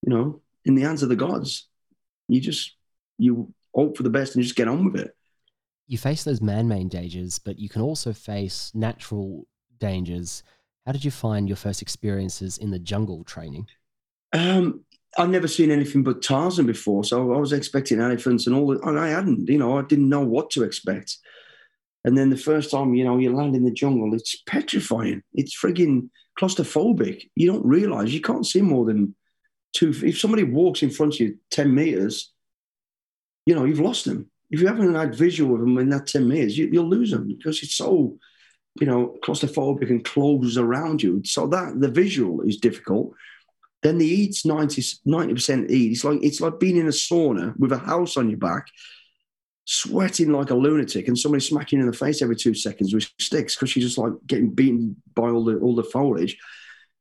[0.02, 1.68] you know, in the hands of the gods.
[2.28, 2.76] You just,
[3.18, 5.14] you hope for the best and just get on with it.
[5.86, 9.46] You face those man made dangers, but you can also face natural
[9.78, 10.42] dangers.
[10.86, 13.68] How did you find your first experiences in the jungle training?
[14.32, 14.84] Um,
[15.16, 18.98] I've never seen anything but Tarzan before, so I was expecting elephants and all, and
[18.98, 19.48] I hadn't.
[19.48, 21.18] You know, I didn't know what to expect.
[22.04, 25.22] And then the first time, you know, you land in the jungle, it's petrifying.
[25.32, 27.30] It's frigging claustrophobic.
[27.34, 29.14] You don't realize you can't see more than
[29.72, 29.94] two.
[30.02, 32.32] If somebody walks in front of you 10 meters,
[33.46, 34.30] you know, you've lost them.
[34.50, 37.26] If you haven't had visual of them in that 10 meters, you, will lose them
[37.26, 38.16] because it's so,
[38.80, 41.22] you know, claustrophobic and closed around you.
[41.24, 43.14] So that the visual is difficult.
[43.82, 45.92] Then the eat's 90, 90% eat.
[45.92, 48.66] It's like, it's like being in a sauna with a house on your back
[49.66, 53.54] sweating like a lunatic and somebody smacking in the face every two seconds with sticks
[53.54, 56.36] because you're just like getting beaten by all the all the foliage.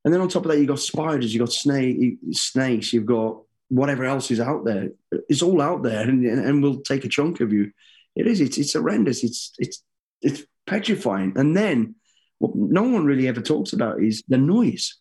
[0.06, 3.42] And then on top of that, you've got spiders, you've got snake, snakes, you've got
[3.74, 4.90] whatever else is out there.
[5.30, 7.72] It's all out there and, and we'll take a chunk of you.
[8.16, 9.24] It is, it's, it's horrendous.
[9.24, 9.84] It's, it's,
[10.22, 11.34] it's petrifying.
[11.36, 11.96] And then
[12.38, 15.00] what no one really ever talks about is the noise.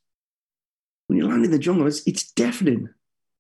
[1.06, 2.88] When you land in the jungle, it's, it's deafening,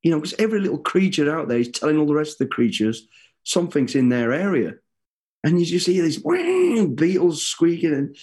[0.02, 2.54] you know, because every little creature out there is telling all the rest of the
[2.54, 3.06] creatures
[3.44, 4.74] something's in their area.
[5.44, 6.22] And you just hear these
[6.94, 8.16] beetles squeaking, and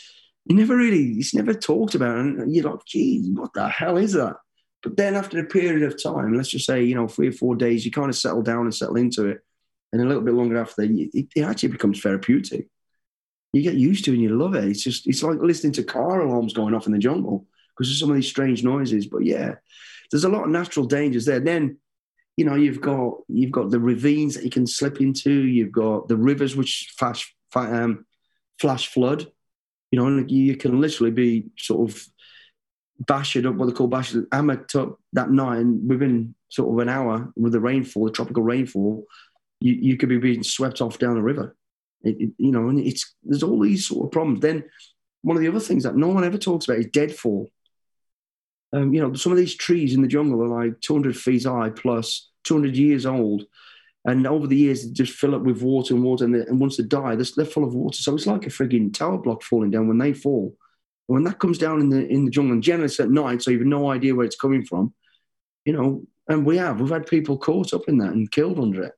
[0.46, 2.18] you never really, it's never talked about.
[2.18, 4.36] And you're like, geez, what the hell is that?
[4.82, 7.56] But then after a period of time, let's just say, you know, three or four
[7.56, 9.42] days, you kind of settle down and settle into it.
[9.92, 12.68] And a little bit longer after that, it, it actually becomes therapeutic.
[13.52, 14.66] You get used to it and you love it.
[14.66, 17.98] It's just, it's like listening to car alarms going off in the jungle because of
[17.98, 19.08] some of these strange noises.
[19.08, 19.56] But yeah,
[20.12, 21.40] there's a lot of natural dangers there.
[21.40, 21.78] Then
[22.40, 25.30] you know, you've got you've got the ravines that you can slip into.
[25.30, 28.06] You've got the rivers which flash um,
[28.62, 29.30] flash flood.
[29.92, 32.02] You know, you can literally be sort of
[33.00, 36.90] bashed up, what they call bashed, hammered up that night, and within sort of an
[36.90, 39.06] hour with the rainfall, the tropical rainfall,
[39.62, 41.56] you, you could be being swept off down the river.
[42.04, 44.42] It, it, you know, and it's there's all these sort of problems.
[44.42, 44.64] Then
[45.22, 47.48] one of the other things that no one ever talks about is deadfall.
[48.72, 51.70] Um, you know, some of these trees in the jungle are like 200 feet high
[51.70, 53.46] plus 200 years old.
[54.06, 56.24] And over the years, they just fill up with water and water.
[56.24, 57.98] And, they, and once they die, they're, they're full of water.
[57.98, 60.56] So it's like a frigging tower block falling down when they fall.
[61.10, 63.66] When that comes down in the in the jungle, and generally at night, so you've
[63.66, 64.94] no idea where it's coming from,
[65.66, 66.04] you know.
[66.28, 68.94] And we have, we've had people caught up in that and killed under it.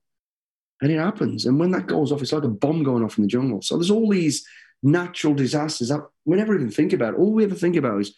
[0.82, 1.45] And it happens.
[1.45, 3.62] And when that goes off, it's like a bomb going off in the jungle.
[3.62, 4.45] So there's all these
[4.84, 7.15] natural disasters that we never even think about.
[7.15, 8.13] All we ever think about is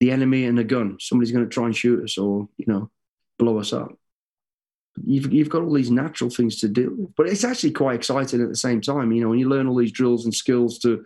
[0.00, 0.96] the enemy and a gun.
[0.98, 2.90] Somebody's going to try and shoot us or, you know,
[3.38, 3.92] blow us up
[5.04, 7.14] you've, you've got all these natural things to deal with.
[7.16, 9.76] But it's actually quite exciting at the same time, you know, when you learn all
[9.76, 11.04] these drills and skills to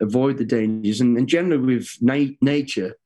[0.00, 1.00] avoid the dangers.
[1.00, 2.96] And, and generally with na- nature,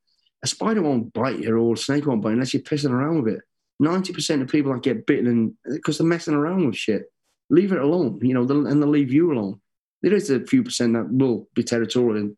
[0.42, 3.34] a spider won't bite you or a snake won't bite unless you're pissing around with
[3.34, 3.40] it.
[3.80, 7.04] 90% of people that get bitten because they're messing around with shit,
[7.50, 9.60] leave it alone, you know, and they'll leave you alone.
[10.02, 12.36] There is a few percent that will be territorial and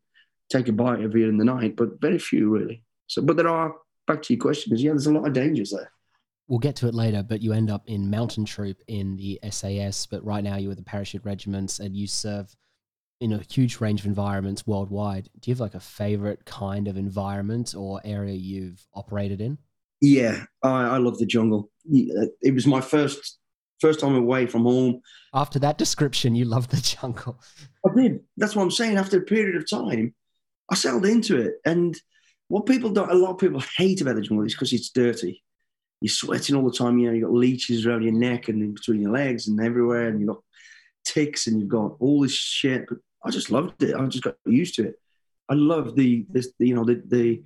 [0.49, 2.83] take a bite of you in the night, but very few really.
[3.07, 3.75] So, but there are,
[4.07, 5.91] back to your question, is yeah, there's a lot of dangers there
[6.47, 10.05] we'll get to it later, but you end up in mountain troop in the SAS.
[10.05, 12.55] But right now, you're with the parachute regiments and you serve
[13.19, 15.29] in a huge range of environments worldwide.
[15.39, 19.57] Do you have like a favorite kind of environment or area you've operated in?
[20.01, 21.69] Yeah, I, I love the jungle.
[21.87, 23.39] Uh, it was my first
[23.79, 25.01] first time away from home.
[25.33, 27.41] After that description, you love the jungle.
[27.85, 28.19] I did.
[28.37, 28.97] That's what I'm saying.
[28.97, 30.13] After a period of time,
[30.69, 31.55] I settled into it.
[31.65, 31.99] And
[32.47, 35.43] what people don't, a lot of people hate about the jungle is because it's dirty
[36.01, 36.97] you're sweating all the time.
[36.97, 40.07] You know, you've got leeches around your neck and in between your legs and everywhere,
[40.07, 40.43] and you've got
[41.05, 42.85] ticks and you've got all this shit.
[42.87, 43.95] But I just loved it.
[43.95, 44.95] I just got used to it.
[45.49, 47.43] I love the, the, the you know, the, the,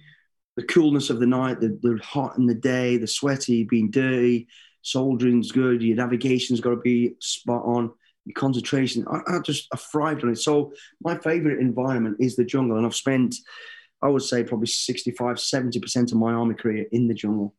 [0.55, 4.47] the coolness of the night, the, the hot in the day, the sweaty, being dirty,
[4.81, 7.91] soldiering's good, your navigation's got to be spot on,
[8.25, 9.05] your concentration.
[9.09, 10.37] I, I just I thrived on it.
[10.37, 13.35] So my favorite environment is the jungle, and I've spent
[14.01, 17.53] I would say probably 65, 70% of my army career in the jungle.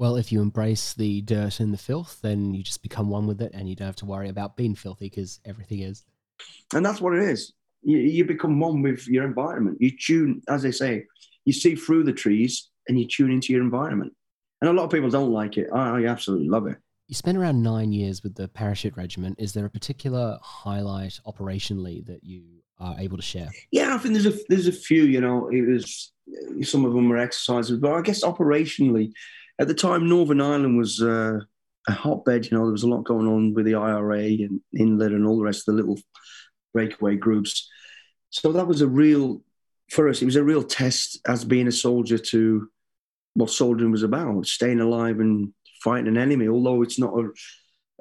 [0.00, 3.42] Well, if you embrace the dirt and the filth, then you just become one with
[3.42, 6.04] it and you don't have to worry about being filthy because everything is.
[6.72, 7.52] And that's what it is.
[7.82, 9.76] You, you become one with your environment.
[9.78, 11.04] You tune, as they say,
[11.44, 14.14] you see through the trees and you tune into your environment.
[14.62, 15.68] And a lot of people don't like it.
[15.70, 16.78] I, I absolutely love it.
[17.08, 19.38] You spent around nine years with the parachute regiment.
[19.38, 23.50] Is there a particular highlight operationally that you are able to share?
[23.70, 25.02] Yeah, I think there's a there's a few.
[25.02, 26.12] You know, it was
[26.62, 29.12] some of them were exercises, but I guess operationally,
[29.60, 31.38] at the time, Northern Ireland was uh,
[31.86, 32.46] a hotbed.
[32.46, 35.36] You know, there was a lot going on with the IRA and INLA and all
[35.36, 35.98] the rest of the little
[36.72, 37.68] breakaway groups.
[38.30, 39.42] So that was a real,
[39.90, 42.68] for us, it was a real test as being a soldier to
[43.34, 45.52] what soldiering was about, staying alive and
[45.84, 46.48] fighting an enemy.
[46.48, 47.28] Although it's not a,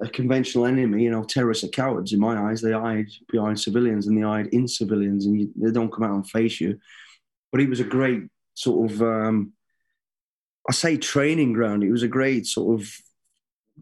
[0.01, 2.61] a conventional enemy, you know, terrorists are cowards in my eyes.
[2.61, 6.15] They hide behind civilians and they hide in civilians and you, they don't come out
[6.15, 6.79] and face you.
[7.51, 9.51] But it was a great sort of, um,
[10.67, 11.83] I say training ground.
[11.83, 12.91] It was a great sort of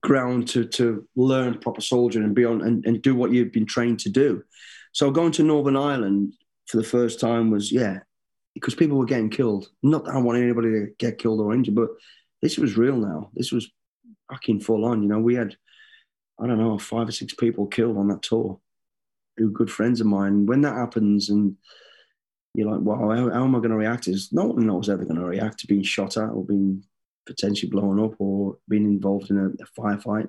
[0.02, 3.66] ground to to learn proper soldiering and be on and, and do what you've been
[3.66, 4.44] trained to do.
[4.92, 6.34] So going to Northern Ireland
[6.68, 8.00] for the first time was yeah,
[8.54, 9.68] because people were getting killed.
[9.84, 11.90] Not that I want anybody to get killed or injured, but
[12.42, 13.32] this was real now.
[13.34, 13.70] This was
[14.32, 15.02] fucking full on.
[15.02, 15.56] You know, we had
[16.40, 18.60] I don't know five or six people killed on that tour
[19.38, 20.46] who were good friends of mine.
[20.46, 21.56] When that happens and
[22.58, 24.08] you're like, wow, how, how am I going to react?
[24.08, 26.84] Is no one knows ever going to react to being shot at or being
[27.28, 30.28] potentially blown up or being involved in a, a firefight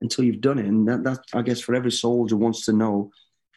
[0.00, 0.64] until you've done it.
[0.64, 3.10] And that, that, I guess, for every soldier wants to know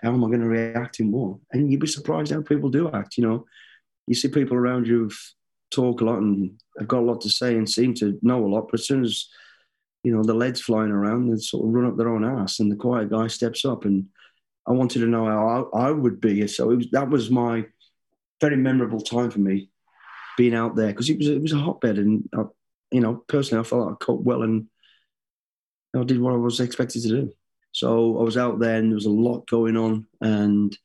[0.04, 1.40] how am I going to react in war?
[1.54, 3.18] And you'd be surprised how people do act.
[3.18, 3.46] You know,
[4.08, 5.10] you see people around you
[5.72, 8.50] talk a lot and have got a lot to say and seem to know a
[8.50, 9.30] lot, but as soon as
[10.04, 12.72] you know the lead's flying around, they sort of run up their own ass, and
[12.72, 13.86] the quiet guy steps up.
[13.86, 14.08] And
[14.68, 16.46] I wanted to know how I, would be.
[16.48, 17.66] So was, that was my
[18.42, 19.70] very memorable time for me
[20.38, 22.44] being out there because it was it was a hotbed, and I,
[22.92, 24.68] you know personally I felt like I coped well and
[25.96, 27.32] I did what I was expected to do.
[27.74, 30.78] So I was out there, and there was a lot going on, and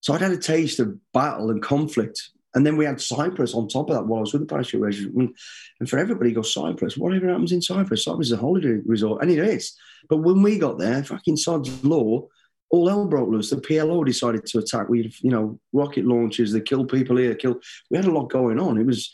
[0.00, 2.30] so I'd had a taste of battle and conflict.
[2.54, 4.80] And then we had Cyprus on top of that while I was with the parachute
[4.80, 5.36] regiment.
[5.78, 6.96] And for everybody, go Cyprus.
[6.96, 9.76] Whatever happens in Cyprus, Cyprus is a holiday resort, and it is.
[10.08, 12.28] But when we got there, fucking sod's law,
[12.70, 13.50] all hell broke loose.
[13.50, 14.88] The PLO decided to attack.
[14.88, 16.52] We, you know, rocket launches.
[16.52, 17.34] They killed people here.
[17.34, 17.62] Killed.
[17.90, 18.78] We had a lot going on.
[18.78, 19.10] It was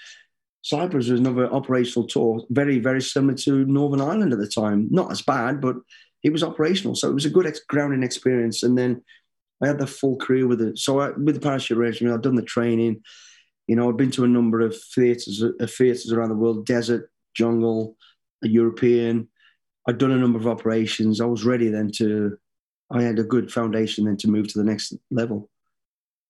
[0.62, 4.88] Cyprus was another operational tour, very, very similar to Northern Ireland at the time.
[4.90, 5.76] Not as bad, but
[6.22, 6.94] it was operational.
[6.94, 8.62] So it was a good ex- grounding experience.
[8.62, 9.02] And then
[9.60, 10.78] I had the full career with it.
[10.78, 13.02] So I, with the parachute regiment, I've done the training.
[13.66, 17.10] You know, I've been to a number of theatres, uh, theatres around the world, desert,
[17.34, 17.96] jungle,
[18.42, 19.28] European.
[19.88, 21.20] I'd done a number of operations.
[21.20, 22.38] I was ready then to
[22.92, 25.48] I had a good foundation then to move to the next level.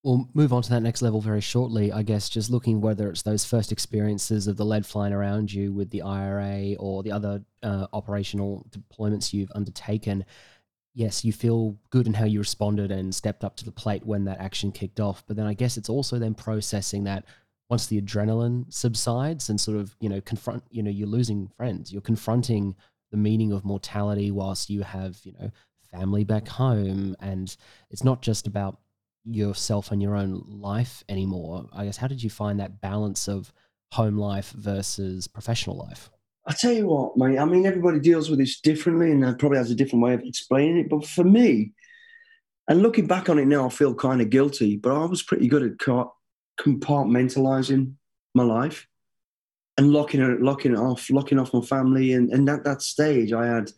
[0.05, 1.93] We'll move on to that next level very shortly.
[1.93, 5.73] I guess just looking whether it's those first experiences of the lead flying around you
[5.73, 10.25] with the IRA or the other uh, operational deployments you've undertaken.
[10.95, 14.25] Yes, you feel good in how you responded and stepped up to the plate when
[14.25, 15.25] that action kicked off.
[15.27, 17.25] But then I guess it's also then processing that
[17.71, 21.93] once the adrenaline subsides and sort of, you know, confront, you know, you're losing friends,
[21.93, 22.75] you're confronting
[23.13, 25.51] the meaning of mortality whilst you have, you know,
[25.93, 27.15] family back home.
[27.21, 27.55] And
[27.91, 28.79] it's not just about
[29.25, 31.69] yourself and your own life anymore.
[31.73, 33.53] I guess, how did you find that balance of
[33.93, 36.11] home life versus professional life?
[36.45, 37.39] I tell you what, mate.
[37.39, 40.79] I mean, everybody deals with this differently, and probably has a different way of explaining
[40.79, 40.89] it.
[40.89, 41.73] But for me,
[42.67, 44.77] and looking back on it now, I feel kind of guilty.
[44.77, 45.79] But I was pretty good at
[46.59, 47.93] compartmentalizing
[48.35, 48.89] my life
[49.79, 52.13] and locking it, locking it off, locking off my family.
[52.13, 53.71] And, and at that stage, I had,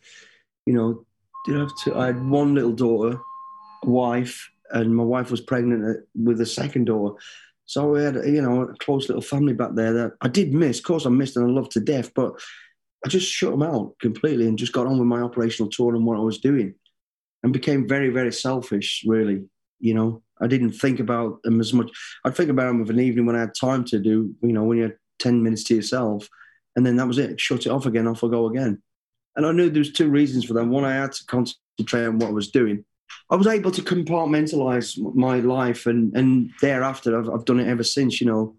[0.65, 1.05] you know,
[1.45, 1.95] did I have two?
[1.95, 3.19] I had one little daughter,
[3.83, 7.15] wife, and my wife was pregnant uh, with a second daughter.
[7.65, 10.79] So we had, you know, a close little family back there that I did miss.
[10.79, 12.39] Of course, I missed and I loved to death, but
[13.03, 16.05] I just shut them out completely and just got on with my operational tour and
[16.05, 16.75] what I was doing,
[17.43, 19.03] and became very, very selfish.
[19.07, 19.45] Really,
[19.79, 21.91] you know, I didn't think about them as much.
[22.23, 24.63] I'd think about them of an evening when I had time to do, you know,
[24.63, 26.27] when you had ten minutes to yourself,
[26.75, 27.39] and then that was it.
[27.39, 28.07] Shut it off again.
[28.07, 28.81] Off I go again.
[29.35, 30.65] And I knew there was two reasons for that.
[30.65, 32.85] One, I had to concentrate on what I was doing.
[33.29, 37.83] I was able to compartmentalize my life, and and thereafter, I've, I've done it ever
[37.83, 38.21] since.
[38.21, 38.55] You know,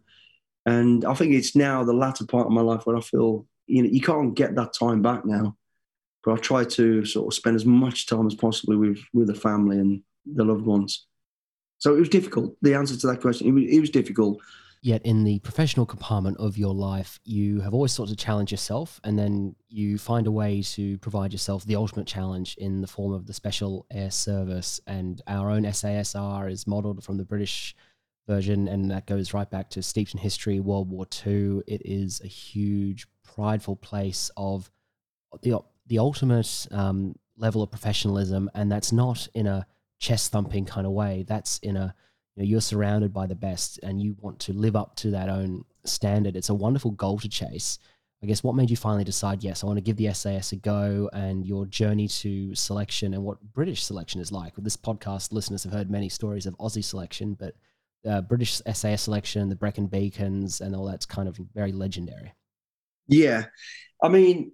[0.66, 3.82] and I think it's now the latter part of my life where I feel you
[3.82, 5.56] know you can't get that time back now.
[6.24, 9.34] But I try to sort of spend as much time as possible with with the
[9.34, 11.06] family and the loved ones.
[11.78, 12.56] So it was difficult.
[12.62, 14.40] The answer to that question, it was, it was difficult.
[14.82, 19.00] Yet in the professional compartment of your life, you have always sought to challenge yourself,
[19.02, 23.12] and then you find a way to provide yourself the ultimate challenge in the form
[23.12, 24.80] of the Special Air Service.
[24.86, 27.74] And our own SASR is modelled from the British
[28.26, 31.62] version, and that goes right back to steeped in history, World War II.
[31.66, 34.70] It is a huge, prideful place of
[35.42, 39.66] the the ultimate um, level of professionalism, and that's not in a
[39.98, 41.24] chest thumping kind of way.
[41.26, 41.94] That's in a
[42.36, 45.28] you know, you're surrounded by the best, and you want to live up to that
[45.28, 46.36] own standard.
[46.36, 47.78] It's a wonderful goal to chase.
[48.22, 50.56] I guess what made you finally decide, yes, I want to give the SAS a
[50.56, 54.56] go and your journey to selection and what British selection is like?
[54.56, 57.54] With this podcast, listeners have heard many stories of Aussie selection, but
[58.08, 62.32] uh, British SAS selection, the Brecon Beacons, and all that's kind of very legendary.
[63.06, 63.44] Yeah.
[64.02, 64.52] I mean,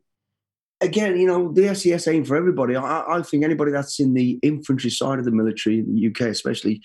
[0.80, 2.74] again, you know, the SAS ain't for everybody.
[2.74, 6.30] I, I, think anybody that's in the infantry side of the military, in the UK
[6.30, 6.82] especially,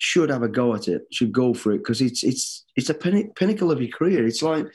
[0.00, 1.02] should have a go at it.
[1.12, 4.26] Should go for it because it's it's it's a pinnacle of your career.
[4.26, 4.66] It's like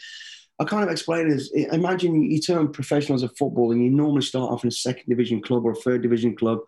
[0.60, 1.52] I kind of explain this.
[1.52, 5.06] imagine you turn professional as a footballer and you normally start off in a second
[5.10, 6.60] division club or a third division club,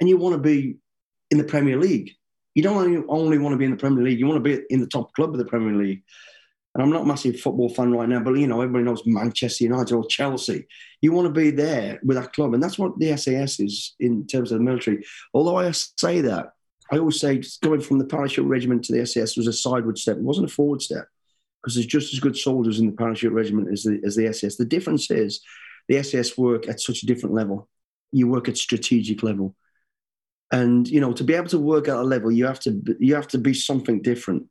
[0.00, 0.76] and you want to be
[1.30, 2.12] in the Premier League.
[2.54, 4.20] You don't only, only want to be in the Premier League.
[4.20, 6.04] You want to be in the top club of the Premier League
[6.74, 9.64] and I'm not a massive football fan right now, but you know, everybody knows Manchester
[9.64, 10.66] United or Chelsea.
[11.00, 14.26] You want to be there with that club, and that's what the SAS is in
[14.26, 15.04] terms of the military.
[15.32, 16.53] Although I say that,
[16.90, 20.16] I always say going from the parachute regiment to the SAS was a sideward step.
[20.16, 21.06] It wasn't a forward step
[21.62, 24.56] because there's just as good soldiers in the parachute regiment as the, as the SAS.
[24.56, 25.40] The difference is
[25.88, 27.68] the SAS work at such a different level.
[28.12, 29.56] You work at strategic level,
[30.52, 33.14] and you know to be able to work at a level, you have to you
[33.14, 34.46] have to be something different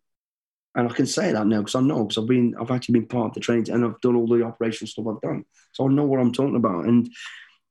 [0.76, 3.08] and I can say that now because I know because I've been I've actually been
[3.08, 5.92] part of the training and I've done all the operational stuff I've done, so I
[5.92, 6.86] know what I'm talking about.
[6.86, 7.10] And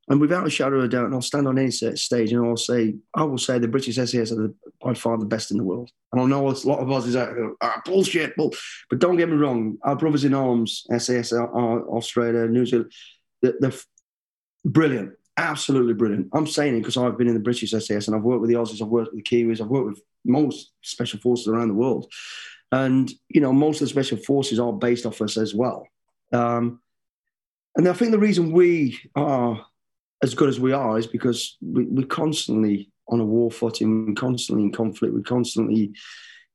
[0.09, 2.57] and without a shadow of a doubt, and I'll stand on any stage and I'll
[2.57, 5.63] say I will say the British SAS are the, by far the best in the
[5.63, 5.89] world.
[6.11, 8.53] And I know a lot of us is out ah, bullshit, but
[8.89, 12.91] but don't get me wrong, our brothers in arms, SAS, Australia, New Zealand,
[13.41, 13.73] they're, they're
[14.65, 15.13] brilliant.
[15.37, 16.29] Absolutely brilliant.
[16.33, 18.57] I'm saying it because I've been in the British SAS and I've worked with the
[18.57, 22.11] Aussies, I've worked with the Kiwis, I've worked with most special forces around the world.
[22.71, 25.87] And, you know, most of the special forces are based off us as well.
[26.31, 26.81] Um,
[27.75, 29.65] and I think the reason we are
[30.23, 34.13] as good as we are is because we, we're constantly on a war footing, we're
[34.13, 35.91] constantly in conflict, we're constantly,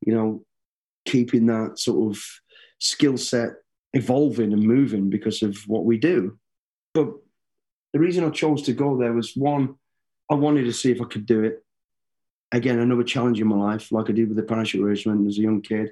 [0.05, 0.43] you know,
[1.05, 2.23] keeping that sort of
[2.79, 3.51] skill set
[3.93, 6.39] evolving and moving because of what we do.
[6.95, 7.09] But
[7.93, 9.75] the reason I chose to go there was one,
[10.31, 11.62] I wanted to see if I could do it.
[12.53, 15.43] Again, another challenge in my life, like I did with the parachute regiment as a
[15.43, 15.91] young kid.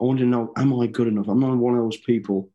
[0.00, 1.28] I wanted to know, am I good enough?
[1.28, 2.48] I'm not one of those people.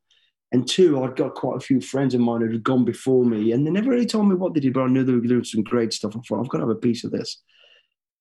[0.51, 3.51] And two, I'd got quite a few friends of mine who had gone before me,
[3.51, 5.43] and they never really told me what they did, but I knew they were doing
[5.43, 6.15] some great stuff.
[6.15, 7.41] I thought, I've got to have a piece of this.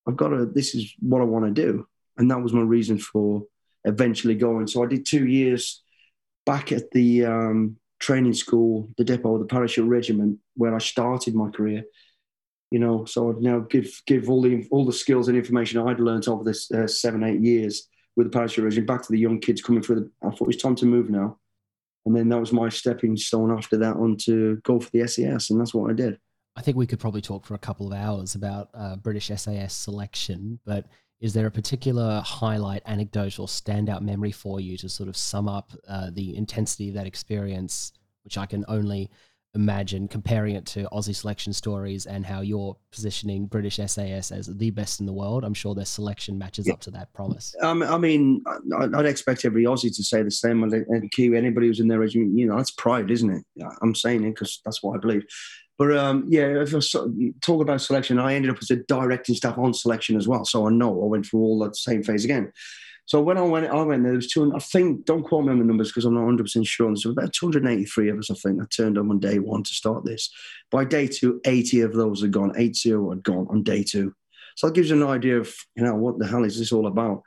[0.07, 1.87] I've got to, this is what I want to do.
[2.17, 3.43] And that was my reason for
[3.83, 4.67] eventually going.
[4.67, 5.83] So I did two years
[6.45, 11.49] back at the um, training school, the depot, the parachute regiment, where I started my
[11.49, 11.83] career.
[12.71, 15.99] You know, so I'd now give give all the all the skills and information I'd
[15.99, 19.39] learned over this uh, seven eight years with the parachute regiment back to the young
[19.39, 19.95] kids coming through.
[19.95, 21.37] The, I thought it was time to move now.
[22.05, 25.49] And then that was my stepping stone after that on to go for the SAS.
[25.49, 26.19] And that's what I did.
[26.55, 29.73] I think we could probably talk for a couple of hours about uh, British SAS
[29.73, 30.85] selection, but
[31.19, 35.49] is there a particular highlight, anecdote, or standout memory for you to sort of sum
[35.49, 37.91] up uh, the intensity of that experience,
[38.23, 39.09] which I can only
[39.55, 44.69] imagine comparing it to Aussie selection stories and how you're positioning British SAS as the
[44.71, 45.43] best in the world.
[45.43, 46.73] I'm sure their selection matches yeah.
[46.73, 47.55] up to that promise.
[47.61, 48.43] Um, I mean,
[48.77, 50.61] I'd expect every Aussie to say the same.
[50.63, 53.43] And Kiwi, anybody who's in their regiment, you know, that's pride, isn't it?
[53.81, 55.23] I'm saying it because that's what I believe.
[55.77, 56.79] But um, yeah, if I
[57.41, 60.45] talk about selection, I ended up as a directing staff on selection as well.
[60.45, 62.51] So I know I went through all that same phase again.
[63.07, 64.13] So when I went, I went there.
[64.13, 64.51] There was two.
[64.55, 66.87] I think don't quote me on the numbers because I'm not 100 percent sure.
[66.87, 68.31] There's about 283 of us.
[68.31, 70.31] I think that turned up on day one to start this.
[70.71, 72.53] By day two, 80 of those had gone.
[72.57, 74.13] 80 had gone on day two.
[74.55, 76.87] So that gives you an idea of you know what the hell is this all
[76.87, 77.21] about.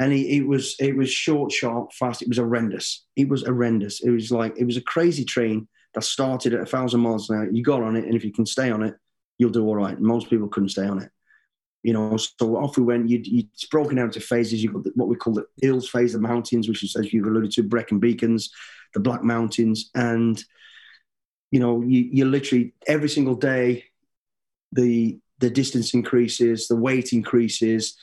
[0.00, 2.22] And he, it was it was short, sharp, fast.
[2.22, 3.06] It was horrendous.
[3.16, 4.00] It was horrendous.
[4.00, 7.36] It was like it was a crazy train that started at a thousand miles an
[7.36, 7.50] hour.
[7.50, 8.94] You got on it, and if you can stay on it,
[9.38, 10.00] you'll do all right.
[10.00, 11.10] Most people couldn't stay on it
[11.82, 13.08] you know, so off we went.
[13.08, 14.62] You, you, it's broken down into phases.
[14.62, 17.52] You've got what we call the hills phase, the mountains, which is, as you've alluded
[17.52, 18.50] to, Brecon Beacons,
[18.94, 19.90] the Black Mountains.
[19.94, 20.42] And,
[21.50, 23.84] you know, you, you literally, every single day,
[24.72, 27.96] the, the distance increases, the weight increases,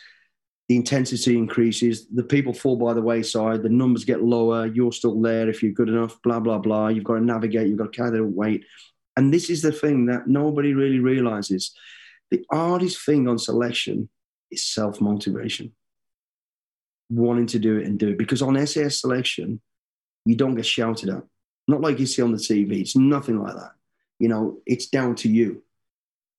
[0.67, 5.21] the intensity increases, the people fall by the wayside, the numbers get lower, you're still
[5.21, 6.89] there if you're good enough, blah, blah, blah.
[6.89, 8.65] You've got to navigate, you've got to carry the weight.
[9.15, 11.73] And this is the thing that nobody really realizes
[12.31, 14.09] the hardest thing on selection
[14.51, 15.73] is self motivation,
[17.09, 18.17] wanting to do it and do it.
[18.17, 19.61] Because on SAS selection,
[20.25, 21.23] you don't get shouted at.
[21.67, 22.81] Not like you see on the TV.
[22.81, 23.71] It's nothing like that.
[24.19, 25.63] You know, it's down to you.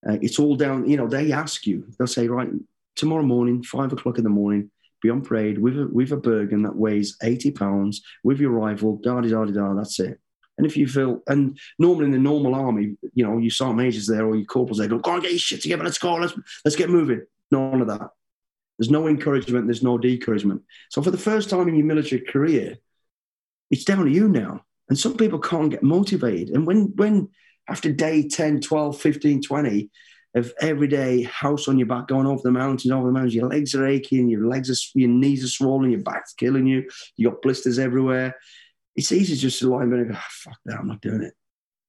[0.07, 2.49] Uh, it's all down, you know, they ask you, they'll say, right,
[2.95, 4.71] tomorrow morning, five o'clock in the morning,
[5.01, 8.97] be on parade with a, with a Bergen that weighs 80 pounds with your rifle,
[8.97, 10.19] da da da da, that's it.
[10.59, 14.07] And if you feel, and normally in the normal army, you know, you sergeant majors
[14.07, 16.33] there or your corporals there go, go on, get your shit together, let's go, let's,
[16.65, 17.21] let's get moving.
[17.49, 18.09] None of that.
[18.77, 20.63] There's no encouragement, there's no discouragement.
[20.89, 22.77] So for the first time in your military career,
[23.71, 24.65] it's down to you now.
[24.89, 26.49] And some people can't get motivated.
[26.49, 27.29] And when, when
[27.69, 29.89] after day 10, 12, 15, 20
[30.35, 33.73] of everyday house on your back going over the mountains, over the mountains, your legs
[33.75, 36.85] are aching, your legs are, your knees are swollen, your back's killing you,
[37.15, 38.35] you got blisters everywhere.
[38.99, 41.23] It's easy just to lie in bed and go, oh, fuck that, I'm not doing
[41.23, 41.33] it.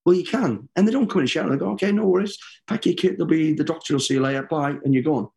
[0.05, 0.69] Well, you can.
[0.77, 1.49] And they don't come in and shout.
[1.49, 2.37] They go, okay, no worries.
[2.67, 3.17] Pack your kit.
[3.17, 4.43] There'll be the doctor will see you later.
[4.43, 4.77] Bye.
[4.85, 5.27] And you're gone.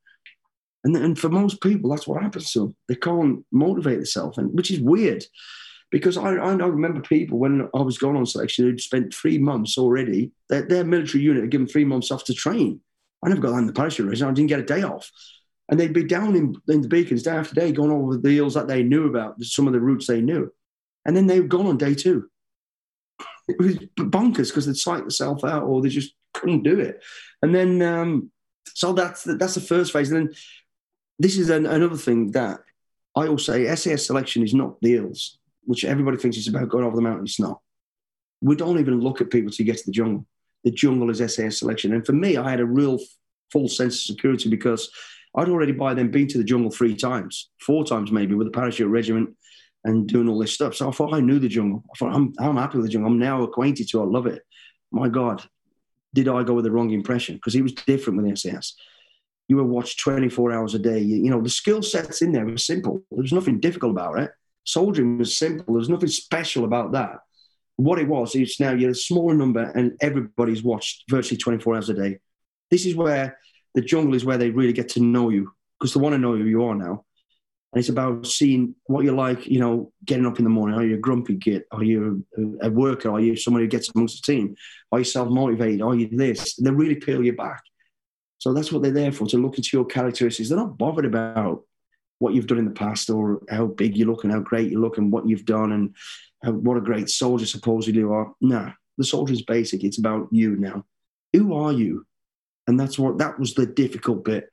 [0.85, 2.77] And, and for most people, that's what happens to them.
[2.89, 5.25] They can't motivate themselves, and which is weird
[5.91, 9.77] because I, I remember people when I was going on selection who'd spent three months
[9.77, 12.81] already, their, their military unit had given three months off to train.
[13.25, 14.23] I never got on the parachute race.
[14.23, 15.11] I didn't get a day off.
[15.69, 18.55] And they'd be down in, in the beacons day after day going over the hills
[18.55, 20.53] that they knew about, some of the routes they knew.
[21.05, 22.29] And then they were gone on day two.
[23.49, 27.03] It was bonkers because they'd psyched themselves out or they just couldn't do it.
[27.43, 28.31] And then, um,
[28.75, 30.11] so that's the, that's the first phase.
[30.11, 30.35] And then
[31.19, 32.61] this is an, another thing that
[33.15, 36.97] I will say SAS selection is not hills which everybody thinks it's about going over
[36.97, 37.25] the mountain.
[37.25, 37.61] It's not.
[38.41, 40.27] We don't even look at people to get to the jungle.
[40.65, 41.93] The jungle is SAS selection.
[41.93, 42.99] And for me, I had a real
[43.51, 44.91] full sense of security because
[45.37, 48.53] I'd already by then been to the jungle three times, four times maybe, with the
[48.53, 49.31] parachute regiment
[49.85, 50.75] and doing all this stuff.
[50.75, 51.85] So I thought I knew the jungle.
[51.93, 53.11] I thought I'm, I'm happy with the jungle.
[53.11, 54.03] I'm now acquainted to it.
[54.03, 54.43] I love it.
[54.91, 55.43] My God,
[56.15, 57.35] did I go with the wrong impression?
[57.37, 58.75] Because he was different with the SAS.
[59.49, 61.01] You were watched 24 hours a day.
[61.01, 63.03] You, you know, the skill sets in there were simple.
[63.11, 64.31] There was nothing difficult about it.
[64.65, 65.75] Soldiering was simple.
[65.75, 67.19] There's nothing special about that.
[67.77, 71.91] What it was is now you're a smaller number and everybody's watched virtually 24 hours
[71.91, 72.19] a day.
[72.71, 73.37] This is where
[73.75, 76.37] the jungle is where they really get to know you because they want to know
[76.37, 77.05] who you are now.
[77.75, 80.79] And it's about seeing what you're like, you know, getting up in the morning.
[80.79, 81.67] Are you a grumpy git?
[81.73, 82.25] Are you
[82.63, 83.11] a, worker?
[83.11, 84.55] Are you someone who gets amongst the team?
[84.93, 85.83] Are you self motivated?
[85.83, 86.55] Are you this?
[86.55, 87.65] They really peel you back.
[88.39, 90.49] So that's what they're there for, to look into your characteristics.
[90.49, 91.65] They're not bothered about
[92.21, 94.81] what you've done in the past or how big you look and how great you
[94.81, 95.97] look and what you've done and
[96.45, 98.33] how, what a great soldier supposedly you are.
[98.41, 99.83] No, the soldier is basic.
[99.83, 100.85] It's about you now.
[101.33, 102.07] Who are you?
[102.69, 104.49] And that's what that was the difficult bit,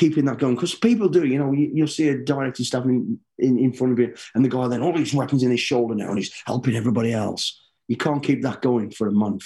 [0.00, 0.54] keeping that going.
[0.54, 3.98] Because people do, you know, you, will see a director standing in, in front of
[3.98, 6.74] you and the guy then all these weapons in his shoulder now and he's helping
[6.74, 7.60] everybody else.
[7.86, 9.44] You can't keep that going for a month.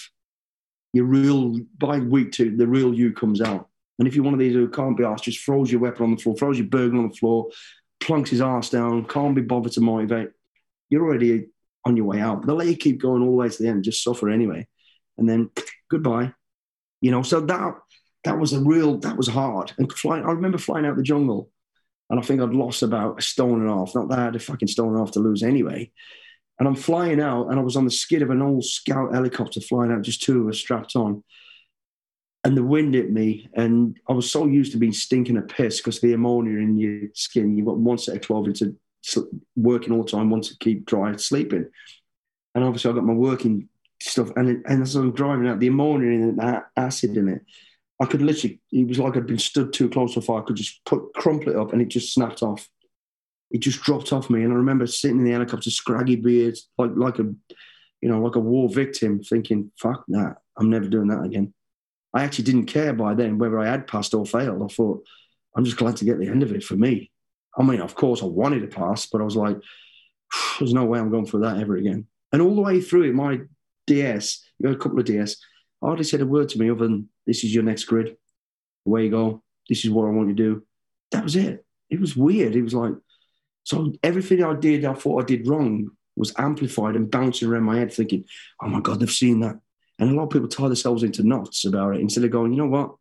[0.93, 3.69] Your real, by week two, the real you comes out.
[3.99, 6.15] And if you're one of these who can't be asked, just throws your weapon on
[6.15, 7.49] the floor, throws your Bergen on the floor,
[7.99, 10.29] plunks his ass down, can't be bothered to motivate,
[10.89, 11.47] you're already
[11.85, 12.47] on your way out.
[12.47, 14.69] They'll let you keep going all the way to the end, just suffer anyway.
[15.19, 15.51] And then
[15.91, 16.33] goodbye.
[17.01, 17.75] You know, so that
[18.25, 19.73] that was a real that was hard.
[19.79, 21.51] And flying, I remember flying out the jungle
[22.11, 23.95] and I think I'd lost about a stone and a half.
[23.95, 25.91] Not that I had a fucking stone and a half to lose anyway.
[26.59, 29.61] And I'm flying out, and I was on the skid of an old scout helicopter
[29.61, 31.25] flying out, just two of us strapped on
[32.45, 35.79] and the wind hit me, and I was so used to being stinking a piss
[35.79, 37.57] because the ammonia in your skin.
[37.57, 38.77] You've got one set of twelve into
[39.57, 41.67] working all the time, one to keep dry, sleeping,
[42.55, 43.69] and obviously I got my working
[44.03, 44.31] stuff.
[44.37, 47.43] And and as I'm driving out, the ammonia and that acid in it,
[48.01, 48.61] I could literally.
[48.73, 50.43] It was like I'd been stood too close to fire.
[50.43, 52.69] I could just put crumple it up, and it just snapped off.
[53.51, 56.91] It just dropped off me, and I remember sitting in the helicopter, scraggy beard, like
[56.97, 57.25] like a,
[58.01, 60.37] you know, like a war victim, thinking, "Fuck that!
[60.57, 61.55] I'm never doing that again."
[62.13, 64.63] I actually didn't care by then whether I had passed or failed.
[64.63, 65.05] I thought,
[65.57, 67.11] I'm just glad to get the end of it for me.
[67.59, 69.57] I mean, of course, I wanted to pass, but I was like,
[70.59, 72.07] there's no way I'm going through that ever again.
[72.33, 73.41] And all the way through it, my
[73.87, 75.37] DS, you know, a couple of DS,
[75.89, 78.17] hardly said a word to me other than, this is your next grid.
[78.87, 79.43] Away you go.
[79.69, 80.67] This is what I want you to do.
[81.11, 81.65] That was it.
[81.91, 82.55] It was weird.
[82.55, 82.93] It was like,
[83.65, 87.79] so everything I did, I thought I did wrong, was amplified and bouncing around my
[87.79, 88.25] head, thinking,
[88.63, 89.59] oh my God, they've seen that.
[89.99, 92.59] And a lot of people tie themselves into knots about it instead of going, you
[92.59, 92.95] know what?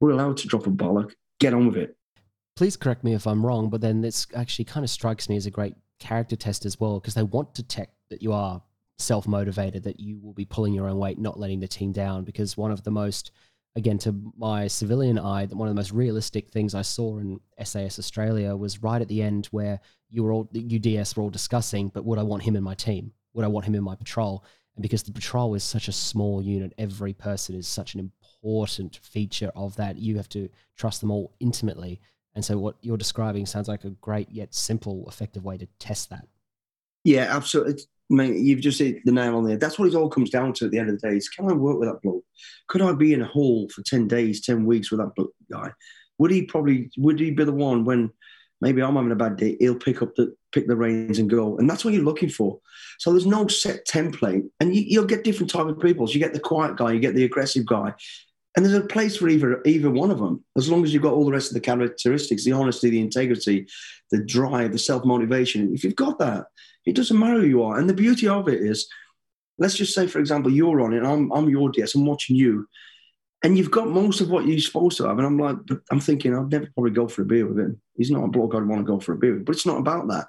[0.00, 1.12] We're allowed to drop a bollock.
[1.38, 1.96] Get on with it.
[2.54, 5.46] Please correct me if I'm wrong, but then this actually kind of strikes me as
[5.46, 8.62] a great character test as well, because they want to detect that you are
[8.98, 12.24] self motivated, that you will be pulling your own weight, not letting the team down.
[12.24, 13.32] Because one of the most,
[13.74, 17.98] again, to my civilian eye, one of the most realistic things I saw in SAS
[17.98, 21.88] Australia was right at the end where you were all, you DS were all discussing,
[21.88, 23.12] but would I want him in my team?
[23.34, 24.44] Would I want him in my patrol?
[24.76, 29.00] And because the patrol is such a small unit, every person is such an important
[29.02, 29.96] feature of that.
[29.96, 32.00] You have to trust them all intimately.
[32.34, 36.10] And so, what you're describing sounds like a great yet simple, effective way to test
[36.10, 36.28] that.
[37.04, 37.82] Yeah, absolutely.
[38.08, 39.60] Mate, you've just hit the nail on the head.
[39.60, 41.16] That's what it all comes down to at the end of the day.
[41.16, 42.24] Is can I work with that bloke?
[42.68, 45.72] Could I be in a hall for ten days, ten weeks with that bloke guy?
[46.18, 46.90] Would he probably?
[46.98, 48.12] Would he be the one when
[48.60, 49.56] maybe I'm having a bad day.
[49.58, 52.58] He'll pick up the pick the reins and go, and that's what you're looking for.
[52.98, 56.06] So there's no set template, and you, will get different type of people.
[56.06, 57.94] So you get the quiet guy, you get the aggressive guy,
[58.56, 61.12] and there's a place for either either one of them, as long as you've got
[61.12, 63.66] all the rest of the characteristics, the honesty, the integrity,
[64.10, 65.74] the drive, the self motivation.
[65.74, 66.46] If you've got that,
[66.86, 67.78] it doesn't matter who you are.
[67.78, 68.88] And the beauty of it is,
[69.58, 72.66] let's just say, for example, you're on it, I'm I'm your DS, I'm watching you
[73.42, 75.18] and you've got most of what you're supposed to have.
[75.18, 75.56] And I'm like,
[75.90, 77.80] I'm thinking, I'd never probably go for a beer with him.
[77.96, 79.78] He's not a bloke I'd want to go for a beer with, but it's not
[79.78, 80.26] about that.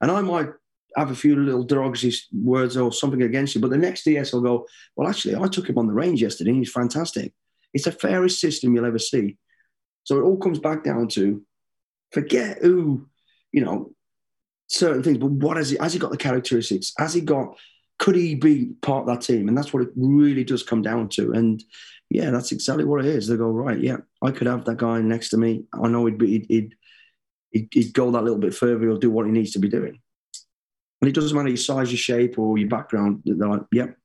[0.00, 0.48] And I might
[0.96, 4.40] have a few little derogatory words or something against you, but the next DS will
[4.40, 7.32] go, well, actually, I took him on the range yesterday and he's fantastic.
[7.72, 9.36] It's the fairest system you'll ever see.
[10.04, 11.42] So it all comes back down to
[12.12, 13.08] forget who,
[13.52, 13.92] you know,
[14.68, 16.92] certain things, but what has he, has he got the characteristics?
[16.98, 17.58] Has he got,
[17.98, 19.48] could he be part of that team?
[19.48, 21.32] And that's what it really does come down to.
[21.32, 21.62] And
[22.10, 23.26] yeah, that's exactly what it is.
[23.26, 25.64] They go, right, yeah, I could have that guy next to me.
[25.74, 26.76] I know he'd be, he'd,
[27.50, 28.86] he'd, he'd go that little bit further.
[28.86, 30.00] He'll do what he needs to be doing.
[31.00, 33.22] And it doesn't matter your size, your shape, or your background.
[33.24, 33.96] They're like, yep.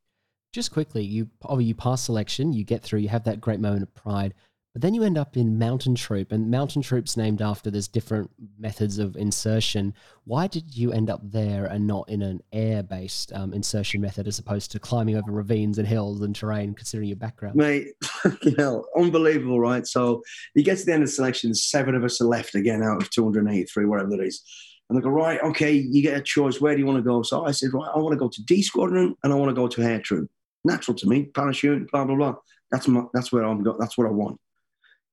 [0.52, 3.94] Just quickly, you you pass selection, you get through, you have that great moment of
[3.96, 4.36] pride.
[4.74, 8.32] But then you end up in Mountain Troop, and Mountain Troop's named after there's different
[8.58, 9.94] methods of insertion.
[10.26, 14.40] Why did you end up there and not in an air-based um, insertion method as
[14.40, 17.56] opposed to climbing over ravines and hills and terrain, considering your background?
[17.56, 17.90] Mate,
[18.42, 19.86] you know, unbelievable, right?
[19.86, 20.24] So
[20.56, 23.00] you get to the end of the selection, seven of us are left again out
[23.00, 24.42] of 283, whatever it is.
[24.90, 26.60] And they go, right, okay, you get a choice.
[26.60, 27.22] Where do you want to go?
[27.22, 29.56] So I said, right, I want to go to D Squadron and I want to
[29.56, 30.32] go to Air Troop.
[30.66, 32.36] Natural to me, parachute, blah blah blah.
[32.72, 33.76] That's my, that's where I'm go.
[33.80, 34.40] That's what I want.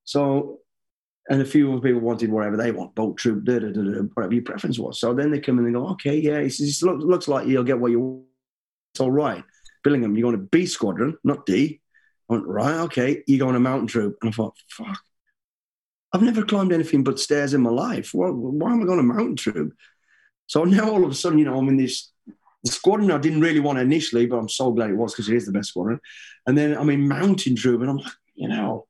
[0.04, 0.60] So,
[1.28, 4.00] and a few other people wanted whatever they want, boat troop, da, da, da, da,
[4.14, 4.98] whatever your preference was.
[4.98, 7.78] So then they come in and go, okay, yeah, says, looks, looks like you'll get
[7.78, 8.24] what you want.
[8.94, 9.44] It's all right.
[9.86, 11.80] Billingham, you're going to B squadron, not D.
[12.28, 14.18] I went, right, okay, you're going to mountain troop.
[14.20, 15.00] And I thought, fuck,
[16.12, 18.10] I've never climbed anything but stairs in my life.
[18.12, 19.72] Why, why am I going to mountain troop?
[20.46, 22.10] So now all of a sudden, you know, I'm in this
[22.66, 25.46] squadron I didn't really want initially, but I'm so glad it was because it is
[25.46, 26.00] the best squadron.
[26.46, 28.86] And then I'm in mountain troop, and I'm like, you know,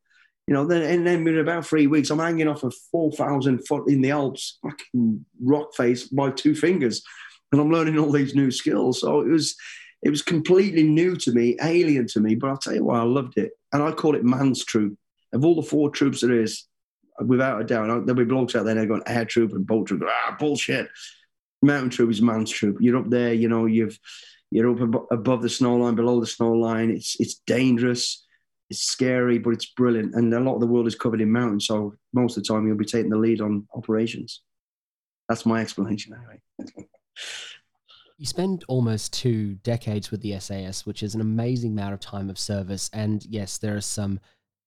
[0.51, 3.65] you know, then and then in about three weeks, I'm hanging off a four thousand
[3.69, 7.05] foot in the Alps, fucking rock face by two fingers,
[7.53, 9.03] and I'm learning all these new skills.
[9.03, 9.55] So it was,
[10.03, 12.35] it was completely new to me, alien to me.
[12.35, 14.99] But I'll tell you why I loved it, and I call it man's troop.
[15.33, 16.65] Of all the four troops there is,
[17.25, 19.87] without a doubt, there'll be blogs out there that are going air troop and boat
[19.87, 20.03] troop.
[20.05, 20.89] Ah, bullshit.
[21.63, 22.79] Mountain troop is man's troop.
[22.81, 24.01] You're up there, you know, you've
[24.51, 26.91] you're up above the snow line, below the snow line.
[26.91, 28.27] It's it's dangerous
[28.71, 30.15] it's scary, but it's brilliant.
[30.15, 32.67] And a lot of the world is covered in mountains, so most of the time
[32.67, 34.43] you'll be taking the lead on operations.
[35.29, 36.89] That's my explanation, anyway.
[38.17, 42.31] you spend almost two decades with the SAS, which is an amazing amount of time
[42.31, 42.89] of service.
[42.93, 44.21] And yes, there are some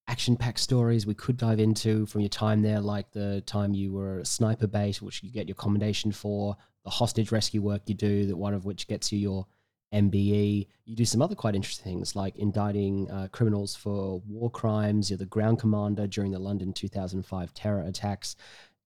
[0.08, 3.94] action packed stories we could dive into from your time there, like the time you
[3.94, 7.96] were a sniper base, which you get your commendation for, the hostage rescue work you
[7.96, 9.48] do, that one of which gets you your
[9.94, 10.68] MBE.
[10.86, 15.10] You do some other quite interesting things like indicting uh, criminals for war crimes.
[15.10, 18.36] You're the ground commander during the London 2005 terror attacks.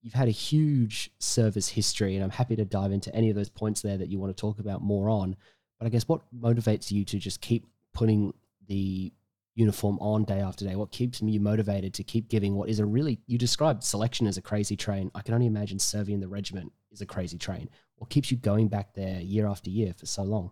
[0.01, 3.49] You've had a huge service history, and I'm happy to dive into any of those
[3.49, 5.36] points there that you want to talk about more on.
[5.80, 8.34] But I guess what motivates you to just keep putting
[8.68, 9.12] the
[9.55, 10.76] uniform on day after day?
[10.76, 14.38] What keeps you motivated to keep giving what is a really, you described selection as
[14.38, 15.12] a crazy train.
[15.16, 17.70] I can only imagine serving in the regiment is a crazy train.
[17.95, 20.51] What keeps you going back there year after year for so long?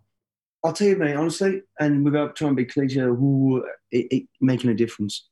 [0.66, 4.72] I'll tell you, mate, honestly, and without trying to be cliche, who it, it making
[4.72, 5.30] a difference.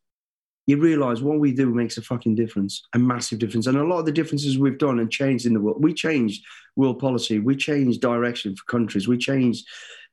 [0.67, 3.65] You realise what we do makes a fucking difference, a massive difference.
[3.65, 6.45] And a lot of the differences we've done and changed in the world, we changed
[6.75, 9.67] world policy, we changed direction for countries, we changed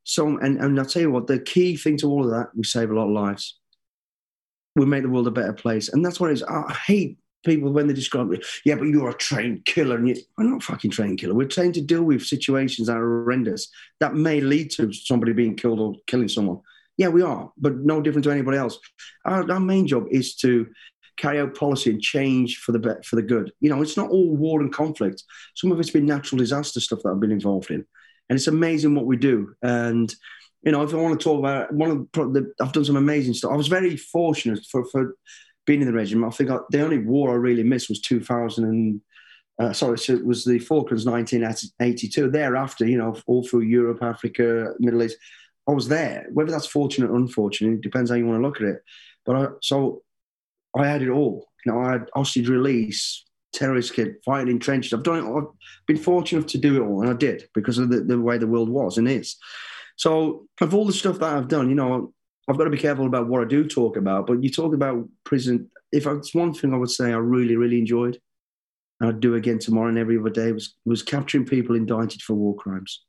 [0.04, 0.38] some.
[0.42, 2.90] And, and I'll tell you what, the key thing to all of that, we save
[2.90, 3.58] a lot of lives.
[4.74, 5.90] We make the world a better place.
[5.90, 6.42] And that's what it is.
[6.44, 9.97] I hate people when they describe me, yeah, but you're a trained killer.
[9.97, 11.34] And you, we're not fucking trained killer.
[11.34, 13.68] We're trained to deal with situations that are horrendous
[14.01, 16.61] that may lead to somebody being killed or killing someone.
[16.97, 18.78] Yeah, we are, but no different to anybody else.
[19.24, 20.66] Our, our main job is to
[21.16, 23.53] carry out policy and change for the for the good.
[23.61, 25.22] You know, it's not all war and conflict.
[25.55, 27.84] Some of it's been natural disaster stuff that I've been involved in,
[28.28, 29.55] and it's amazing what we do.
[29.62, 30.14] And
[30.62, 33.34] you know, if I want to talk about one of the, I've done some amazing
[33.34, 33.53] stuff.
[33.53, 35.14] I was very fortunate for for
[35.66, 36.32] been in the regiment.
[36.32, 39.00] I think I, the only war I really missed was 2000 and
[39.61, 42.30] uh, sorry, so it was the Falklands 1982.
[42.30, 45.18] Thereafter, you know, all through Europe, Africa, Middle East,
[45.68, 46.26] I was there.
[46.32, 48.82] Whether that's fortunate or unfortunate, it depends how you want to look at it.
[49.26, 50.02] But I, so
[50.74, 51.46] I had it all.
[51.64, 54.94] You know, I had hostage release, terrorist kit, fighting in trenches.
[54.94, 55.30] I've done it.
[55.30, 55.48] I've
[55.86, 58.46] been fortunate to do it all, and I did because of the, the way the
[58.46, 59.36] world was and is.
[59.96, 62.14] So, of all the stuff that I've done, you know,
[62.51, 64.26] I've got to be careful about what I do talk about.
[64.26, 65.70] But you talk about prison.
[65.92, 68.20] If it's one thing I would say I really, really enjoyed,
[68.98, 72.34] and I'd do again tomorrow and every other day was was capturing people indicted for
[72.34, 73.05] war crimes.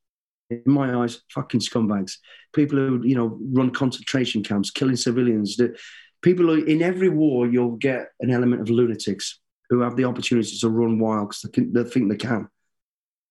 [0.52, 2.18] In my eyes, fucking scumbags.
[2.54, 5.58] People who you know run concentration camps, killing civilians.
[5.58, 5.76] The,
[6.22, 9.39] people who, in every war, you'll get an element of lunatics
[9.72, 12.48] who have the opportunity to run wild because they, they, think they can.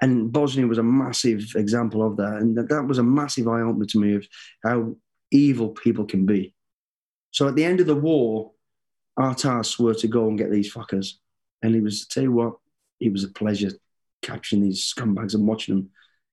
[0.03, 3.61] And Bosnia was a massive example of that, and that, that was a massive eye
[3.61, 4.27] opener to me of
[4.65, 4.97] how
[5.31, 6.55] evil people can be.
[7.31, 8.53] So at the end of the war,
[9.17, 11.15] our task were to go and get these fuckers.
[11.63, 12.55] And it was, tell you what,
[13.01, 13.71] it was a pleasure
[14.23, 15.91] capturing these scumbags and watching them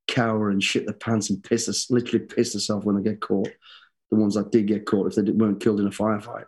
[0.07, 3.49] cower and shit their pants and piss us, literally piss themselves when they get caught.
[4.09, 6.45] The ones that did get caught if they weren't killed in a firefight.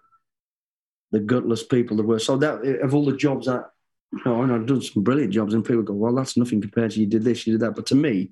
[1.12, 2.20] The gutless people that were.
[2.20, 3.66] So that of all the jobs that,
[4.14, 6.92] you know, and I've done some brilliant jobs, and people go, well, that's nothing compared
[6.92, 7.76] to you did this, you did that.
[7.76, 8.32] But to me,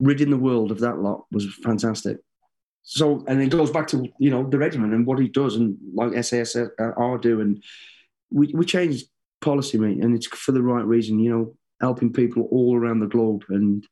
[0.00, 2.18] ridding the world of that lot was fantastic.
[2.82, 5.76] So, and it goes back to, you know, the regiment and what he does and
[5.94, 7.40] like SAS are do.
[7.40, 7.62] And
[8.30, 9.06] we, we changed
[9.40, 13.06] policy, mate, and it's for the right reason, you know, helping people all around the
[13.06, 13.86] globe and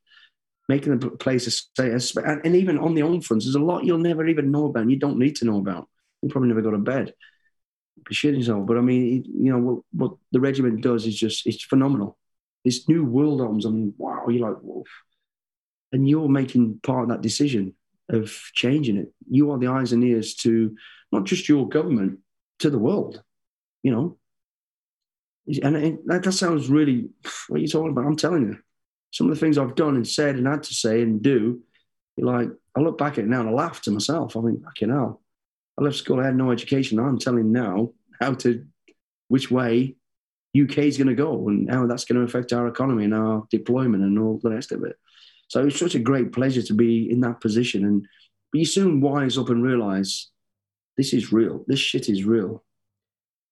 [0.69, 2.17] making the place a safe.
[2.25, 4.83] And, and even on the home fronts, there's a lot you'll never even know about
[4.83, 5.89] and you don't need to know about.
[6.23, 7.15] You probably never go to bed.
[8.09, 8.67] Be shitting yourself.
[8.67, 12.17] But I mean, you know, what, what the regiment does is just, it's phenomenal.
[12.65, 14.85] This new world arms, I mean, wow, you're like, whoa.
[15.93, 17.75] And you're making part of that decision
[18.11, 19.13] of changing it.
[19.29, 20.77] You are the eyes and ears to
[21.13, 22.19] not just your government,
[22.61, 23.23] to the world,
[23.83, 24.19] you know.
[25.63, 27.09] And it, that, sounds really,
[27.49, 28.07] what are you talking about?
[28.07, 28.59] I'm telling you,
[29.11, 31.61] some of the things I've done and said and had to say and do,
[32.17, 34.37] you're like, I look back at it now and I laugh to myself.
[34.37, 35.23] I mean, fucking hell.
[35.79, 37.01] I left school, I had no education.
[37.01, 38.65] I'm telling now how to,
[39.29, 39.97] which way
[40.59, 43.47] UK is going to go and how that's going to affect our economy and our
[43.51, 44.97] deployment and all the rest of it.
[45.51, 47.85] So it's such a great pleasure to be in that position.
[47.85, 48.07] And
[48.55, 50.29] you soon wise up and realize
[50.97, 51.65] this is real.
[51.67, 52.63] This shit is real.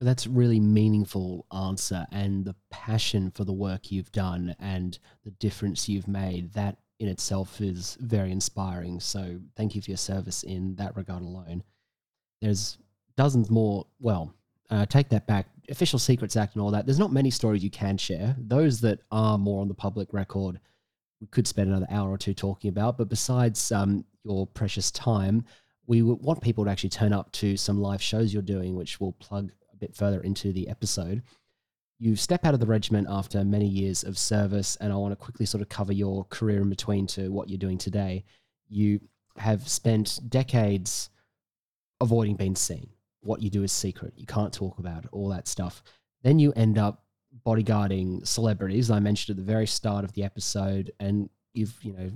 [0.01, 2.07] That's a really meaningful answer.
[2.13, 7.09] And the passion for the work you've done and the difference you've made, that in
[7.09, 9.01] itself is very inspiring.
[9.01, 11.65] So thank you for your service in that regard alone.
[12.41, 12.79] There's
[13.17, 13.87] dozens more.
[13.99, 14.33] Well,
[14.71, 15.49] uh, take that back.
[15.69, 16.87] Official Secrets Act and all that.
[16.87, 18.37] There's not many stories you can share.
[18.39, 20.61] Those that are more on the public record
[21.21, 22.99] we could spend another hour or two talking about.
[22.99, 25.45] But besides um, your precious time,
[25.87, 29.13] we want people to actually turn up to some live shows you're doing, which we'll
[29.13, 31.23] plug a bit further into the episode.
[31.99, 35.17] You step out of the regiment after many years of service, and I want to
[35.17, 38.25] quickly sort of cover your career in between to what you're doing today.
[38.69, 39.01] You
[39.39, 41.11] have spent decades
[42.01, 42.91] avoiding being seen.
[43.21, 44.13] What you do is secret.
[44.17, 45.83] You can't talk about it, all that stuff.
[46.23, 47.03] Then you end up
[47.47, 48.91] bodyguarding celebrities.
[48.91, 52.11] I mentioned at the very start of the episode, and you've you know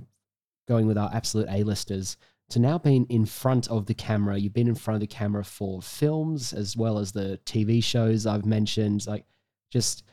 [0.67, 2.17] going with our absolute A-listers
[2.49, 4.37] to now being in front of the camera.
[4.37, 8.25] You've been in front of the camera for films as well as the TV shows
[8.25, 9.07] I've mentioned.
[9.07, 9.25] Like,
[9.71, 10.03] just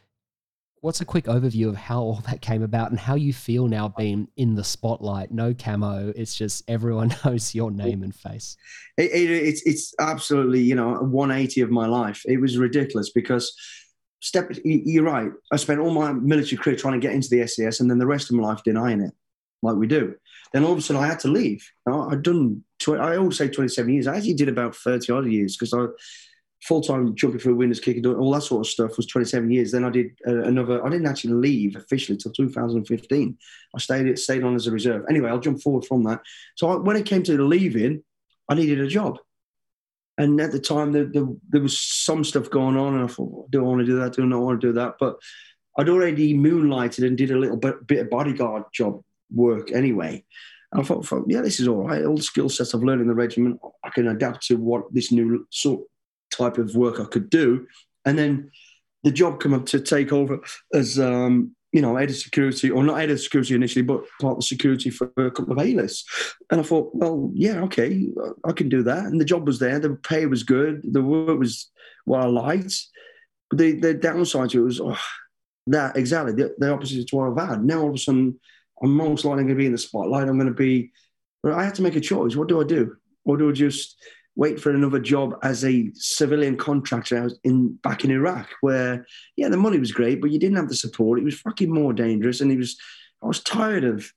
[0.81, 3.89] what's a quick overview of how all that came about and how you feel now
[3.89, 5.31] being in the spotlight?
[5.31, 6.13] No camo.
[6.17, 8.57] It's just everyone knows your name and face.
[8.97, 12.23] It, it, it's it's absolutely you know 180 of my life.
[12.25, 13.53] It was ridiculous because
[14.21, 14.51] step.
[14.65, 15.31] You're right.
[15.53, 18.07] I spent all my military career trying to get into the SAS, and then the
[18.07, 19.13] rest of my life denying it,
[19.63, 20.15] like we do.
[20.53, 21.69] Then all of a sudden, I had to leave.
[21.87, 22.65] I'd done.
[22.89, 24.07] I always say 27 years.
[24.07, 25.87] I actually did about 30 odd years because I
[26.63, 29.73] full time jumping through windows, kicking, doing all that sort of stuff was 27 years.
[29.73, 30.85] Then I did uh, another.
[30.85, 33.39] I didn't actually leave officially till 2015.
[33.75, 35.05] I stayed stayed on as a reserve.
[35.09, 36.21] Anyway, I'll jump forward from that.
[36.57, 38.03] So I, when it came to leaving,
[38.49, 39.19] I needed a job.
[40.21, 43.61] And at the time, there, was some stuff going on, and I thought, I do
[43.61, 44.13] I want to do that?
[44.13, 44.97] Do I not want to do that?
[45.01, 45.17] But
[45.79, 49.03] I'd already moonlighted and did a little bit, bit of bodyguard job
[49.33, 50.23] work anyway.
[50.73, 52.05] And I thought, thought, yeah, this is all right.
[52.05, 55.11] All the skill sets I've learned in the regiment, I can adapt to what this
[55.11, 55.85] new sort
[56.31, 57.67] type of work I could do.
[58.05, 58.51] And then
[59.05, 60.41] the job come up to take over
[60.75, 64.39] as um, you know, head of security, or not head of security initially, but part
[64.39, 66.05] of security for a couple of A-lists.
[66.51, 68.11] And I thought, well, yeah, okay,
[68.45, 69.05] I can do that.
[69.05, 69.79] And the job was there.
[69.79, 70.83] The pay was good.
[70.83, 71.71] The work was
[72.13, 72.75] I liked.
[73.51, 74.99] But the, the downside to it was, oh,
[75.69, 77.65] that exactly the, the opposite to what I've had.
[77.65, 78.41] Now all of a sudden,
[78.83, 80.29] I'm most likely going to be in the spotlight.
[80.29, 80.91] I'm going to be,
[81.45, 82.35] I had to make a choice.
[82.35, 82.97] What do I do?
[83.25, 83.97] Or do I just
[84.37, 89.07] wait for another job as a civilian contractor in back in Iraq, where
[89.37, 91.19] yeah, the money was great, but you didn't have the support.
[91.19, 92.77] It was fucking more dangerous, and it was.
[93.23, 94.11] I was tired of,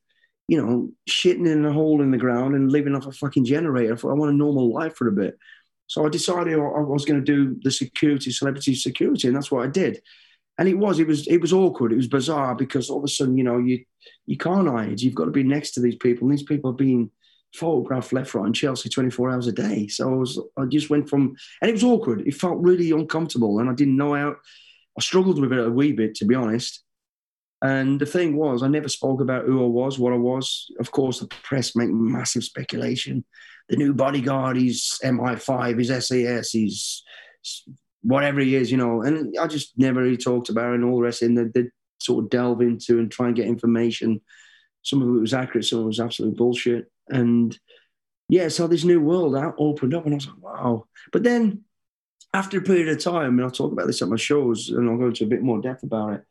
[0.47, 3.93] you know, shitting in a hole in the ground and living off a fucking generator.
[4.09, 5.37] I want a normal life for a bit,
[5.87, 9.65] so I decided I was going to do the security, celebrity security, and that's what
[9.65, 10.01] I did.
[10.57, 11.91] And it was, it was, it was awkward.
[11.91, 13.83] It was bizarre because all of a sudden, you know, you
[14.25, 15.01] you can't hide.
[15.01, 17.09] You've got to be next to these people, and these people are being
[17.53, 19.87] photographed left, right, and Chelsea 24 hours a day.
[19.87, 22.27] So I was, I just went from, and it was awkward.
[22.27, 24.35] It felt really uncomfortable, and I didn't know how.
[24.97, 26.83] I struggled with it a wee bit, to be honest.
[27.63, 30.67] And the thing was, I never spoke about who I was, what I was.
[30.79, 33.23] Of course, the press make massive speculation.
[33.69, 37.03] The new bodyguard, he's MI5, he's SAS, he's
[38.01, 39.01] whatever he is, you know.
[39.01, 41.21] And I just never really talked about it and all the rest.
[41.21, 41.63] And they
[42.01, 44.19] sort of delve into and try and get information.
[44.81, 46.91] Some of it was accurate, some of it was absolute bullshit.
[47.09, 47.57] And
[48.29, 50.87] yeah, so this new world out opened up, and I was like, wow.
[51.11, 51.63] But then
[52.33, 54.97] after a period of time, and I'll talk about this at my shows, and I'll
[54.97, 56.23] go into a bit more depth about it.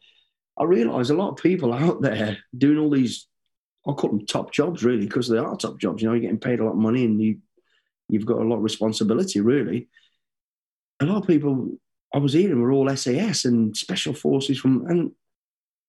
[0.59, 3.27] I realised a lot of people out there doing all these,
[3.87, 6.03] I call them top jobs, really, because they are top jobs.
[6.03, 7.39] You know, you're getting paid a lot of money, and you
[8.09, 9.89] you've got a lot of responsibility, really.
[11.01, 11.71] A lot of people
[12.15, 15.13] I was hearing were all SAS and special forces from, and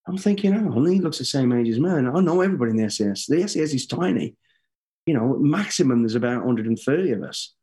[0.06, 1.90] I'm thinking, oh, he looks the same age as me.
[1.90, 3.26] And I know everybody in the SAS.
[3.26, 4.36] The SAS is tiny.
[5.06, 7.54] You know, maximum there's about 130 of us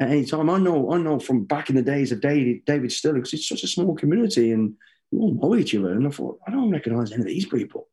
[0.00, 0.50] at any time.
[0.50, 3.48] I know, I know from back in the days of David, David Stirling, because it's
[3.48, 4.74] such a small community and
[5.10, 5.92] we all know each other.
[5.92, 7.88] And I thought, I don't recognize any of these people.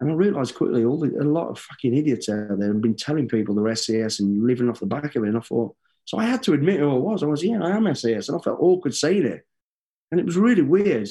[0.00, 2.96] And I realized quickly, all the, a lot of fucking idiots out there have been
[2.96, 5.28] telling people they're SAS and living off the back of it.
[5.28, 7.22] And I thought, so I had to admit who I was.
[7.22, 8.28] I was, yeah, I am SAS.
[8.28, 9.46] And I felt awkward saying it.
[10.10, 11.08] And it was really weird.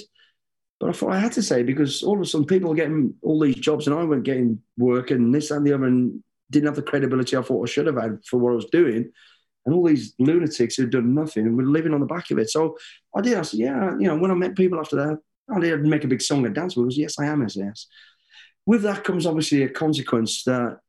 [0.79, 3.13] But I thought I had to say because all of a sudden people were getting
[3.21, 6.67] all these jobs and I weren't getting work and this and the other and didn't
[6.67, 9.11] have the credibility I thought I should have had for what I was doing.
[9.65, 12.49] And all these lunatics who'd done nothing and were living on the back of it.
[12.49, 12.77] So
[13.15, 13.37] I did.
[13.37, 15.19] I said, yeah, you know, when I met people after that,
[15.53, 16.75] I did make a big song and dance.
[16.75, 17.87] But it was, yes, I am SAS.
[18.65, 20.79] With that comes obviously a consequence that,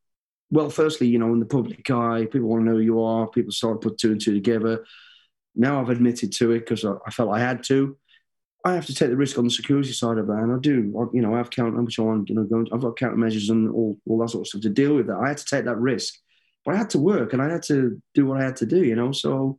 [0.50, 3.26] well, firstly, you know, in the public eye, people want to know who you are.
[3.26, 4.84] People start to put two and two together.
[5.54, 7.96] Now I've admitted to it because I, I felt I had to.
[8.64, 10.94] I have to take the risk on the security side of that, and I do.
[10.96, 13.68] I, you know, I have counter, which on, you know, going, I've got countermeasures and
[13.70, 15.16] all, all that sort of stuff to deal with that.
[15.16, 16.14] I had to take that risk,
[16.64, 18.84] but I had to work and I had to do what I had to do.
[18.84, 19.58] You know, so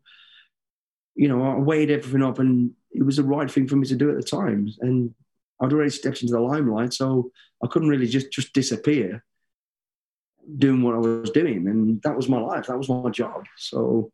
[1.16, 3.96] you know, I weighed everything up, and it was the right thing for me to
[3.96, 4.70] do at the time.
[4.82, 5.14] And
[5.62, 7.32] I'd already stepped into the limelight, so
[7.64, 9.24] I couldn't really just just disappear
[10.58, 12.68] doing what I was doing, and that was my life.
[12.68, 13.46] That was my job.
[13.58, 14.12] So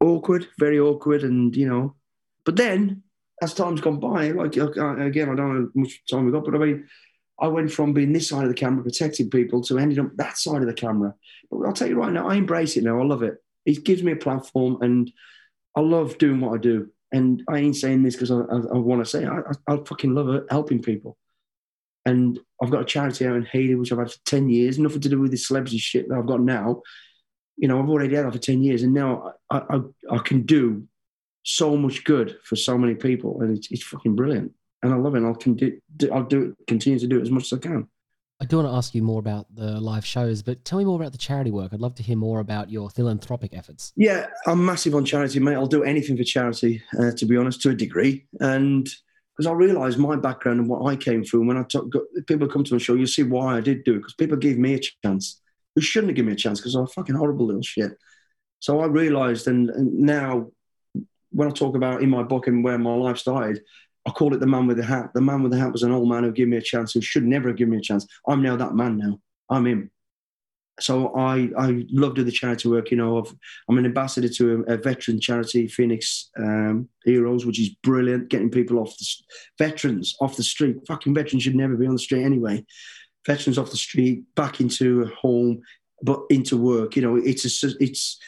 [0.00, 1.94] awkward, very awkward, and you know,
[2.44, 3.02] but then
[3.42, 6.54] as time's gone by, like again, I don't know how much time we got, but
[6.54, 6.88] I mean,
[7.40, 10.38] I went from being this side of the camera, protecting people, to ending up that
[10.38, 11.14] side of the camera.
[11.50, 13.00] But I'll tell you right now, I embrace it now.
[13.00, 13.42] I love it.
[13.66, 15.10] It gives me a platform, and
[15.74, 16.90] I love doing what I do.
[17.12, 19.76] And I ain't saying this because I, I, I want to say I, I, I
[19.84, 21.16] fucking love it, helping people.
[22.06, 25.00] And I've got a charity out in Haiti, which I've had for 10 years, nothing
[25.00, 26.82] to do with this celebrity shit that I've got now.
[27.56, 29.80] You know, I've already had that for 10 years, and now I, I,
[30.10, 30.86] I can do
[31.44, 34.52] so much good for so many people, and it's, it's fucking brilliant.
[34.82, 35.18] And I love it.
[35.18, 35.80] And I'll, con-
[36.12, 37.88] I'll do it, continue to do it as much as I can.
[38.40, 41.00] I do want to ask you more about the live shows, but tell me more
[41.00, 41.72] about the charity work.
[41.72, 43.92] I'd love to hear more about your philanthropic efforts.
[43.96, 45.54] Yeah, I'm massive on charity, mate.
[45.54, 48.26] I'll do anything for charity, uh, to be honest, to a degree.
[48.40, 48.84] And
[49.36, 52.48] because I realised my background and what I came through, when I talk, got, people
[52.48, 53.98] come to my show, you'll see why I did do it.
[53.98, 55.40] Because people gave me a chance
[55.74, 57.92] who shouldn't have given me a chance because I'm a fucking horrible little shit.
[58.58, 60.50] So I realised, and, and now
[61.34, 63.60] when I talk about in my book and where my life started,
[64.06, 65.10] I call it the man with the hat.
[65.14, 67.00] The man with the hat was an old man who gave me a chance, who
[67.00, 68.06] should never have given me a chance.
[68.28, 69.18] I'm now that man now.
[69.50, 69.90] I'm him.
[70.80, 72.90] So I I love doing the charity work.
[72.90, 77.60] You know, i am an ambassador to a, a veteran charity, Phoenix um, Heroes, which
[77.60, 78.28] is brilliant.
[78.28, 79.06] Getting people off the
[79.58, 80.76] veterans off the street.
[80.86, 82.64] Fucking veterans should never be on the street anyway.
[83.26, 85.62] Veterans off the street, back into a home,
[86.02, 86.96] but into work.
[86.96, 88.18] You know, it's a, it's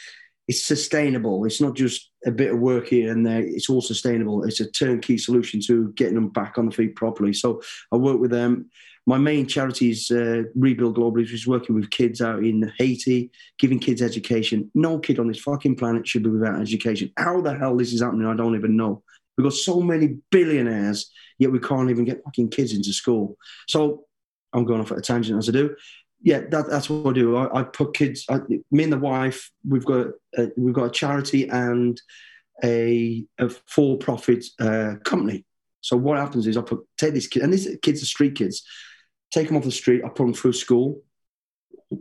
[0.49, 1.45] it's sustainable.
[1.45, 3.41] It's not just a bit of work here and there.
[3.41, 4.45] It's all sustainable.
[4.45, 7.33] It's a turnkey solution to getting them back on the feet properly.
[7.33, 8.71] So I work with them.
[9.09, 13.31] My main charity is uh, Rebuild Globally, which is working with kids out in Haiti,
[13.59, 14.71] giving kids education.
[14.75, 17.13] No kid on this fucking planet should be without education.
[17.17, 19.03] How the hell this is happening, I don't even know.
[19.37, 23.37] We've got so many billionaires, yet we can't even get fucking kids into school.
[23.69, 24.05] So
[24.53, 25.77] I'm going off at a tangent as I do
[26.23, 27.37] yeah, that, that's what I do.
[27.37, 28.25] I, I put kids.
[28.29, 28.41] I,
[28.71, 32.01] me and the wife, we've got a, we've got a charity and
[32.65, 35.45] a, a for-profit uh, company.
[35.81, 38.65] So what happens is I put take these kids, and these kids are street kids.
[39.31, 40.03] Take them off the street.
[40.05, 41.03] I put them through school,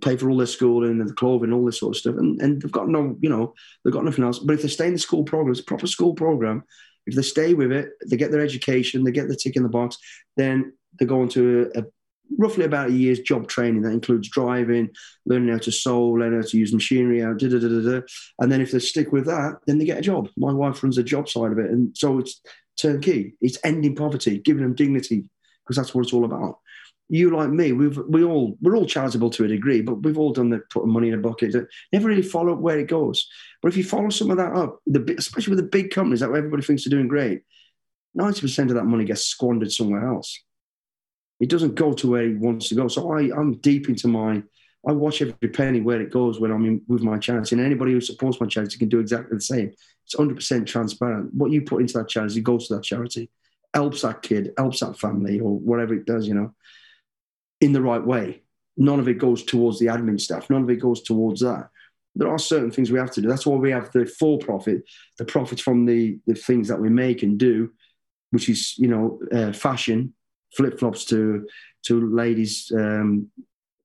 [0.02, 2.62] pay for all their schooling and the clothing, all this sort of stuff, and, and
[2.62, 3.54] they've got no, you know,
[3.84, 4.40] they've got nothing else.
[4.40, 6.64] But if they stay in the school program, it's a proper school program.
[7.06, 9.70] If they stay with it, they get their education, they get the tick in the
[9.70, 9.98] box,
[10.38, 11.84] then they go into a, a
[12.38, 14.90] roughly about a year's job training that includes driving,
[15.26, 18.02] learning how to sew, learning how to use machinery, da, da, da, da,
[18.40, 20.30] and then if they stick with that, then they get a job.
[20.38, 22.42] My wife runs the job side of it, and so it's
[22.80, 23.36] turnkey.
[23.42, 25.26] It's ending poverty, giving them dignity,
[25.64, 26.60] because that's what it's all about.
[27.08, 30.34] You like me, we've we all we're all charitable to a degree, but we've all
[30.34, 31.52] done the putting money in a bucket.
[31.52, 33.28] That never really follow up where it goes.
[33.62, 36.32] But if you follow some of that up, the especially with the big companies that
[36.32, 37.42] everybody thinks are doing great,
[38.18, 40.42] 90% of that money gets squandered somewhere else.
[41.40, 42.88] It doesn't go to where he wants to go.
[42.88, 44.42] So I, I'm deep into my,
[44.88, 47.56] I watch every penny where it goes when I'm in, with my charity.
[47.56, 49.74] And anybody who supports my charity can do exactly the same.
[50.06, 51.34] It's 100% transparent.
[51.34, 53.30] What you put into that charity goes to that charity,
[53.74, 56.54] helps that kid, helps that family, or whatever it does, you know,
[57.60, 58.44] in the right way.
[58.78, 60.50] None of it goes towards the admin staff.
[60.50, 61.70] None of it goes towards that.
[62.16, 63.28] There are certain things we have to do.
[63.28, 64.84] That's why we have the for profit,
[65.18, 67.72] the profits from the, the things that we make and do,
[68.32, 70.14] which is, you know, uh, fashion,
[70.56, 71.48] flip flops to
[71.88, 73.30] to ladies' um,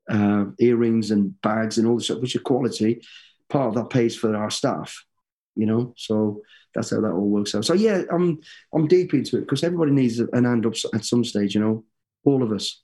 [0.08, 3.02] uh, earrings and bags and all this stuff, which are quality.
[3.48, 5.04] Part of that pays for our staff,
[5.56, 5.94] you know.
[5.96, 6.42] So
[6.74, 7.64] that's how that all works out.
[7.64, 8.40] So yeah, I'm
[8.72, 11.84] I'm deep into it because everybody needs an hand up at some stage, you know,
[12.24, 12.82] all of us.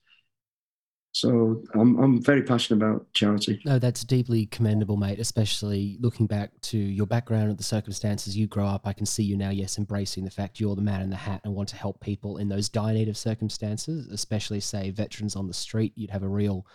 [1.17, 3.63] So I'm I'm very passionate about charity.
[3.65, 5.19] No, that's deeply commendable, mate.
[5.19, 8.87] Especially looking back to your background and the circumstances you grow up.
[8.87, 11.41] I can see you now, yes, embracing the fact you're the man in the hat
[11.43, 15.47] and want to help people in those dire need of circumstances, especially say veterans on
[15.47, 15.95] the street.
[15.97, 16.67] You'd have a real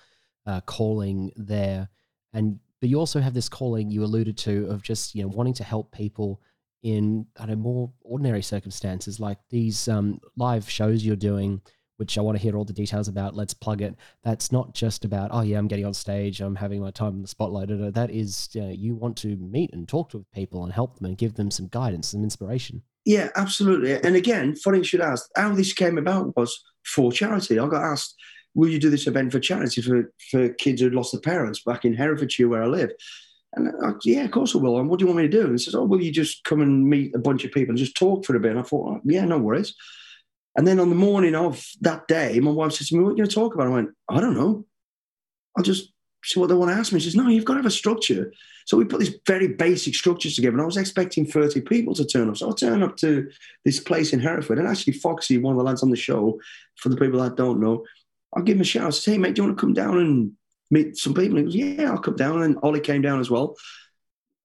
[0.48, 1.90] uh, calling there,
[2.34, 5.54] and but you also have this calling you alluded to of just you know wanting
[5.54, 6.42] to help people
[6.82, 11.62] in I don't know more ordinary circumstances like these um, live shows you're doing
[12.02, 13.36] which I want to hear all the details about.
[13.36, 13.96] Let's plug it.
[14.24, 17.22] That's not just about, oh, yeah, I'm getting on stage, I'm having my time in
[17.22, 17.68] the spotlight.
[17.94, 21.06] That is, you, know, you want to meet and talk to people and help them
[21.06, 22.82] and give them some guidance, some inspiration.
[23.06, 23.94] Yeah, absolutely.
[24.02, 27.60] And again, funny you should ask, how this came about was for charity.
[27.60, 28.16] I got asked,
[28.56, 31.86] will you do this event for charity for, for kids who'd lost their parents back
[31.86, 32.90] in Herefordshire where I live?
[33.54, 34.80] And I, yeah, of course I will.
[34.80, 35.44] And what do you want me to do?
[35.44, 37.78] And he says, oh, will you just come and meet a bunch of people and
[37.78, 38.50] just talk for a bit?
[38.50, 39.76] And I thought, oh, yeah, no worries.
[40.56, 43.12] And then on the morning of that day, my wife said to me, What are
[43.12, 43.68] you going to talk about?
[43.68, 44.66] I went, I don't know.
[45.58, 45.92] I'll just
[46.24, 47.00] see what they want to ask me.
[47.00, 48.32] She says, No, you've got to have a structure.
[48.66, 50.54] So we put these very basic structures together.
[50.54, 52.38] And I was expecting 30 people to turn up.
[52.38, 53.30] So I turned up to
[53.66, 54.60] this place in Hereford.
[54.60, 56.40] And actually, Foxy, one of the lads on the show,
[56.78, 57.86] for the people that don't know,
[58.36, 58.88] I'll give him a shout.
[58.88, 60.32] I said, Hey, mate, do you want to come down and
[60.70, 61.38] meet some people?
[61.38, 62.44] He goes, Yeah, I'll come down.
[62.44, 63.56] And Ollie came down as well.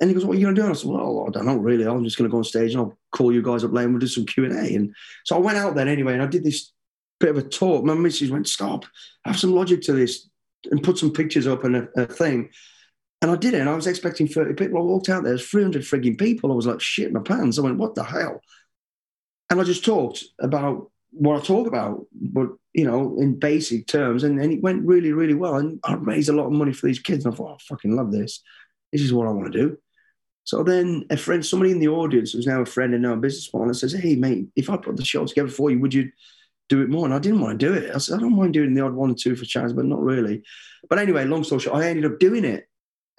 [0.01, 1.47] And he goes, "What are you going to do?" And I said, "Well, I don't
[1.47, 1.86] know really.
[1.86, 3.94] I'm just going to go on stage and I'll call you guys up later and
[3.94, 4.94] we'll do some Q and A." And
[5.24, 6.72] so I went out there anyway, and I did this
[7.18, 7.84] bit of a talk.
[7.84, 8.84] My missus went, "Stop,
[9.24, 10.28] have some logic to this,
[10.70, 12.51] and put some pictures up and a, a thing."
[13.22, 13.61] And I did it.
[13.61, 14.78] And I was expecting 30 people.
[14.78, 16.53] I walked out there, there's 300 frigging people.
[16.53, 17.59] I was like, shit my pants.
[17.59, 18.40] I went, what the hell?
[19.51, 24.22] And I just talked about what I talk about, but, you know, in basic terms.
[24.22, 25.57] And, and it went really, really well.
[25.57, 27.24] And I raised a lot of money for these kids.
[27.24, 28.42] And I thought, oh, I fucking love this.
[28.92, 29.78] This is what I want to do.
[30.47, 33.16] So then a friend, somebody in the audience who's now a friend and now a
[33.16, 36.11] business partner says, Hey, mate, if I put the show together for you, would you
[36.68, 37.05] do it more?
[37.05, 37.92] And I didn't want to do it.
[37.92, 40.01] I said, I don't mind doing the odd one or two for charity, but not
[40.01, 40.44] really.
[40.88, 42.68] But anyway, long story short, I ended up doing it.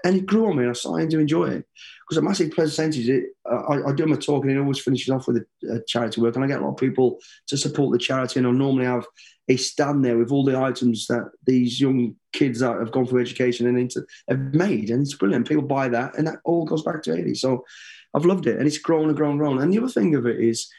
[0.06, 1.66] And it grew on me and I started to enjoy it.
[2.08, 5.28] Because a massive percentage, it, I, I do my talk and it always finishes off
[5.28, 6.36] with a, a charity work.
[6.36, 8.40] And I get a lot of people to support the charity.
[8.40, 9.06] And I'll normally have
[9.50, 13.22] a stand there with all the items that these young kids that have gone through
[13.22, 15.48] education and into have made, and it's brilliant.
[15.48, 17.36] People buy that, and that all goes back to Hayley.
[17.36, 17.66] So
[18.14, 19.62] I've loved it, and it's grown and grown and grown.
[19.62, 20.70] And the other thing of it is,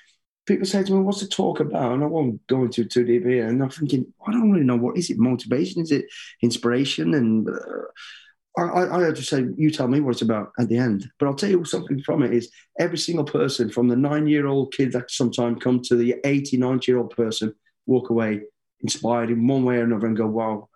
[0.47, 3.25] people say to me, "What's the talk about?" And I won't go into too deep
[3.25, 3.47] here.
[3.47, 5.19] And I'm thinking, I don't really know what is it.
[5.19, 5.83] Motivation?
[5.83, 6.07] Is it
[6.43, 7.15] inspiration?
[7.15, 11.09] And uh, I, I just say, you tell me what it's about at the end.
[11.19, 14.93] But I'll tell you something from it is every single person, from the nine-year-old kid
[14.93, 17.55] that sometimes come to the 80, 90-year-old person,
[17.87, 18.43] walk away
[18.81, 20.69] inspired in one way or another and go, wow.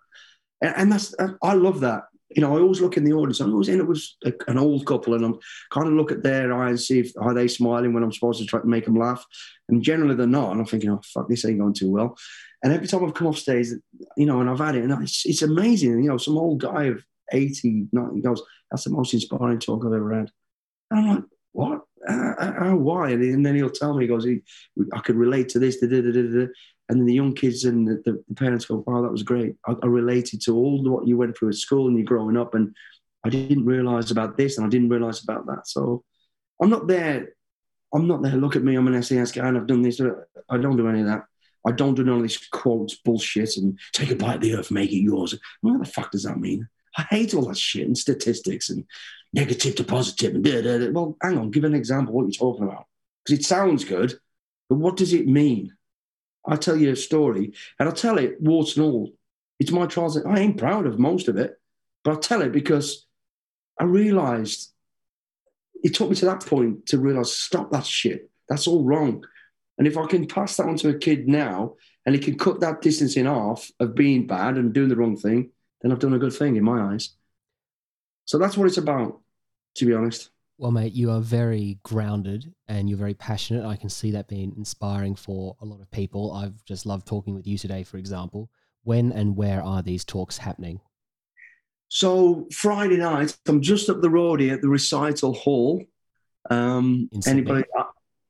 [0.61, 2.03] And, and that's, I love that.
[2.35, 3.39] You know, I always look in the audience.
[3.39, 4.03] I'm always in it with
[4.47, 5.37] an old couple, and I'm
[5.71, 8.45] kind of look at their eyes, see if are they smiling when I'm supposed to
[8.45, 9.23] try to make them laugh.
[9.69, 10.51] And generally they're not.
[10.51, 12.17] And I'm thinking, oh fuck, this ain't going too well.
[12.63, 13.67] And every time I've come off stage,
[14.17, 16.03] you know, and I've had it, and it's, it's amazing.
[16.03, 18.41] You know, some old guy of 80, 90 goes,
[18.71, 20.31] that's the most inspiring talk I've ever had.
[20.89, 21.81] And I'm like, what?
[22.07, 23.11] Uh, uh, why?
[23.11, 24.25] And then he'll tell me, he goes,
[24.93, 26.47] I could relate to this, da, da, da,
[26.89, 29.55] and then the young kids and the, the, parents go, wow, that was great.
[29.65, 32.55] I, I, related to all what you went through at school and you're growing up.
[32.55, 32.75] And
[33.23, 35.67] I didn't realize about this and I didn't realize about that.
[35.67, 36.03] So
[36.61, 37.29] I'm not there.
[37.93, 38.33] I'm not there.
[38.33, 38.75] Look at me.
[38.75, 40.01] I'm an SAS guy and I've done this.
[40.49, 41.23] I don't do any of that.
[41.65, 44.71] I don't do none of these quotes, bullshit, and take a bite of the earth,
[44.71, 45.33] make it yours.
[45.61, 46.67] What the fuck does that mean?
[46.97, 48.83] I hate all that shit and statistics and
[49.31, 50.91] negative to positive and da, da, da.
[50.91, 52.85] Well, hang on, give an example what you're talking about.
[53.23, 54.13] Because it sounds good,
[54.69, 55.73] but what does it mean?
[56.45, 59.11] I tell you a story, and I tell it warts and all.
[59.59, 60.17] It's my trials.
[60.17, 61.59] I ain't proud of most of it,
[62.03, 63.05] but I tell it because
[63.79, 64.71] I realised
[65.83, 68.29] it took me to that point to realise stop that shit.
[68.49, 69.23] That's all wrong.
[69.77, 71.75] And if I can pass that on to a kid now,
[72.05, 75.15] and he can cut that distance in half of being bad and doing the wrong
[75.15, 77.15] thing, then I've done a good thing in my eyes.
[78.25, 79.21] So that's what it's about,
[79.75, 80.29] to be honest.
[80.57, 83.65] Well, mate, you are very grounded and you're very passionate.
[83.65, 86.31] I can see that being inspiring for a lot of people.
[86.31, 88.51] I've just loved talking with you today, for example.
[88.83, 90.79] When and where are these talks happening?
[91.87, 95.83] So Friday night, I'm just up the road here at the recital hall.
[96.49, 97.63] Um, anybody?
[97.77, 97.83] Uh,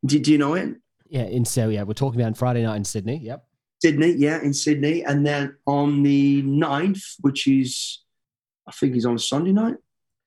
[0.06, 0.76] did you know it?
[1.08, 3.20] Yeah, in so yeah, we're talking about Friday night in Sydney.
[3.24, 3.46] Yep.
[3.82, 8.02] Sydney, yeah, in Sydney, and then on the 9th, which is,
[8.66, 9.76] I think, is on a Sunday night.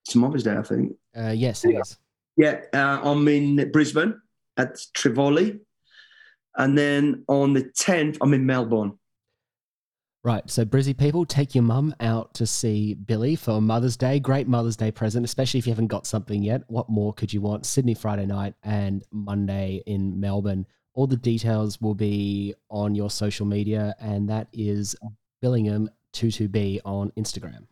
[0.05, 0.93] It's Mother's Day, I think.
[1.17, 1.97] Uh, yes, it is.
[2.35, 4.21] Yeah, uh, I'm in Brisbane
[4.57, 5.59] at Tivoli,
[6.55, 8.97] and then on the 10th, I'm in Melbourne.
[10.23, 10.49] Right.
[10.49, 14.19] So, Brizzy people, take your mum out to see Billy for Mother's Day.
[14.19, 16.63] Great Mother's Day present, especially if you haven't got something yet.
[16.67, 17.65] What more could you want?
[17.65, 20.65] Sydney Friday night and Monday in Melbourne.
[20.95, 24.97] All the details will be on your social media, and that is
[25.41, 27.67] Billingham22B on Instagram.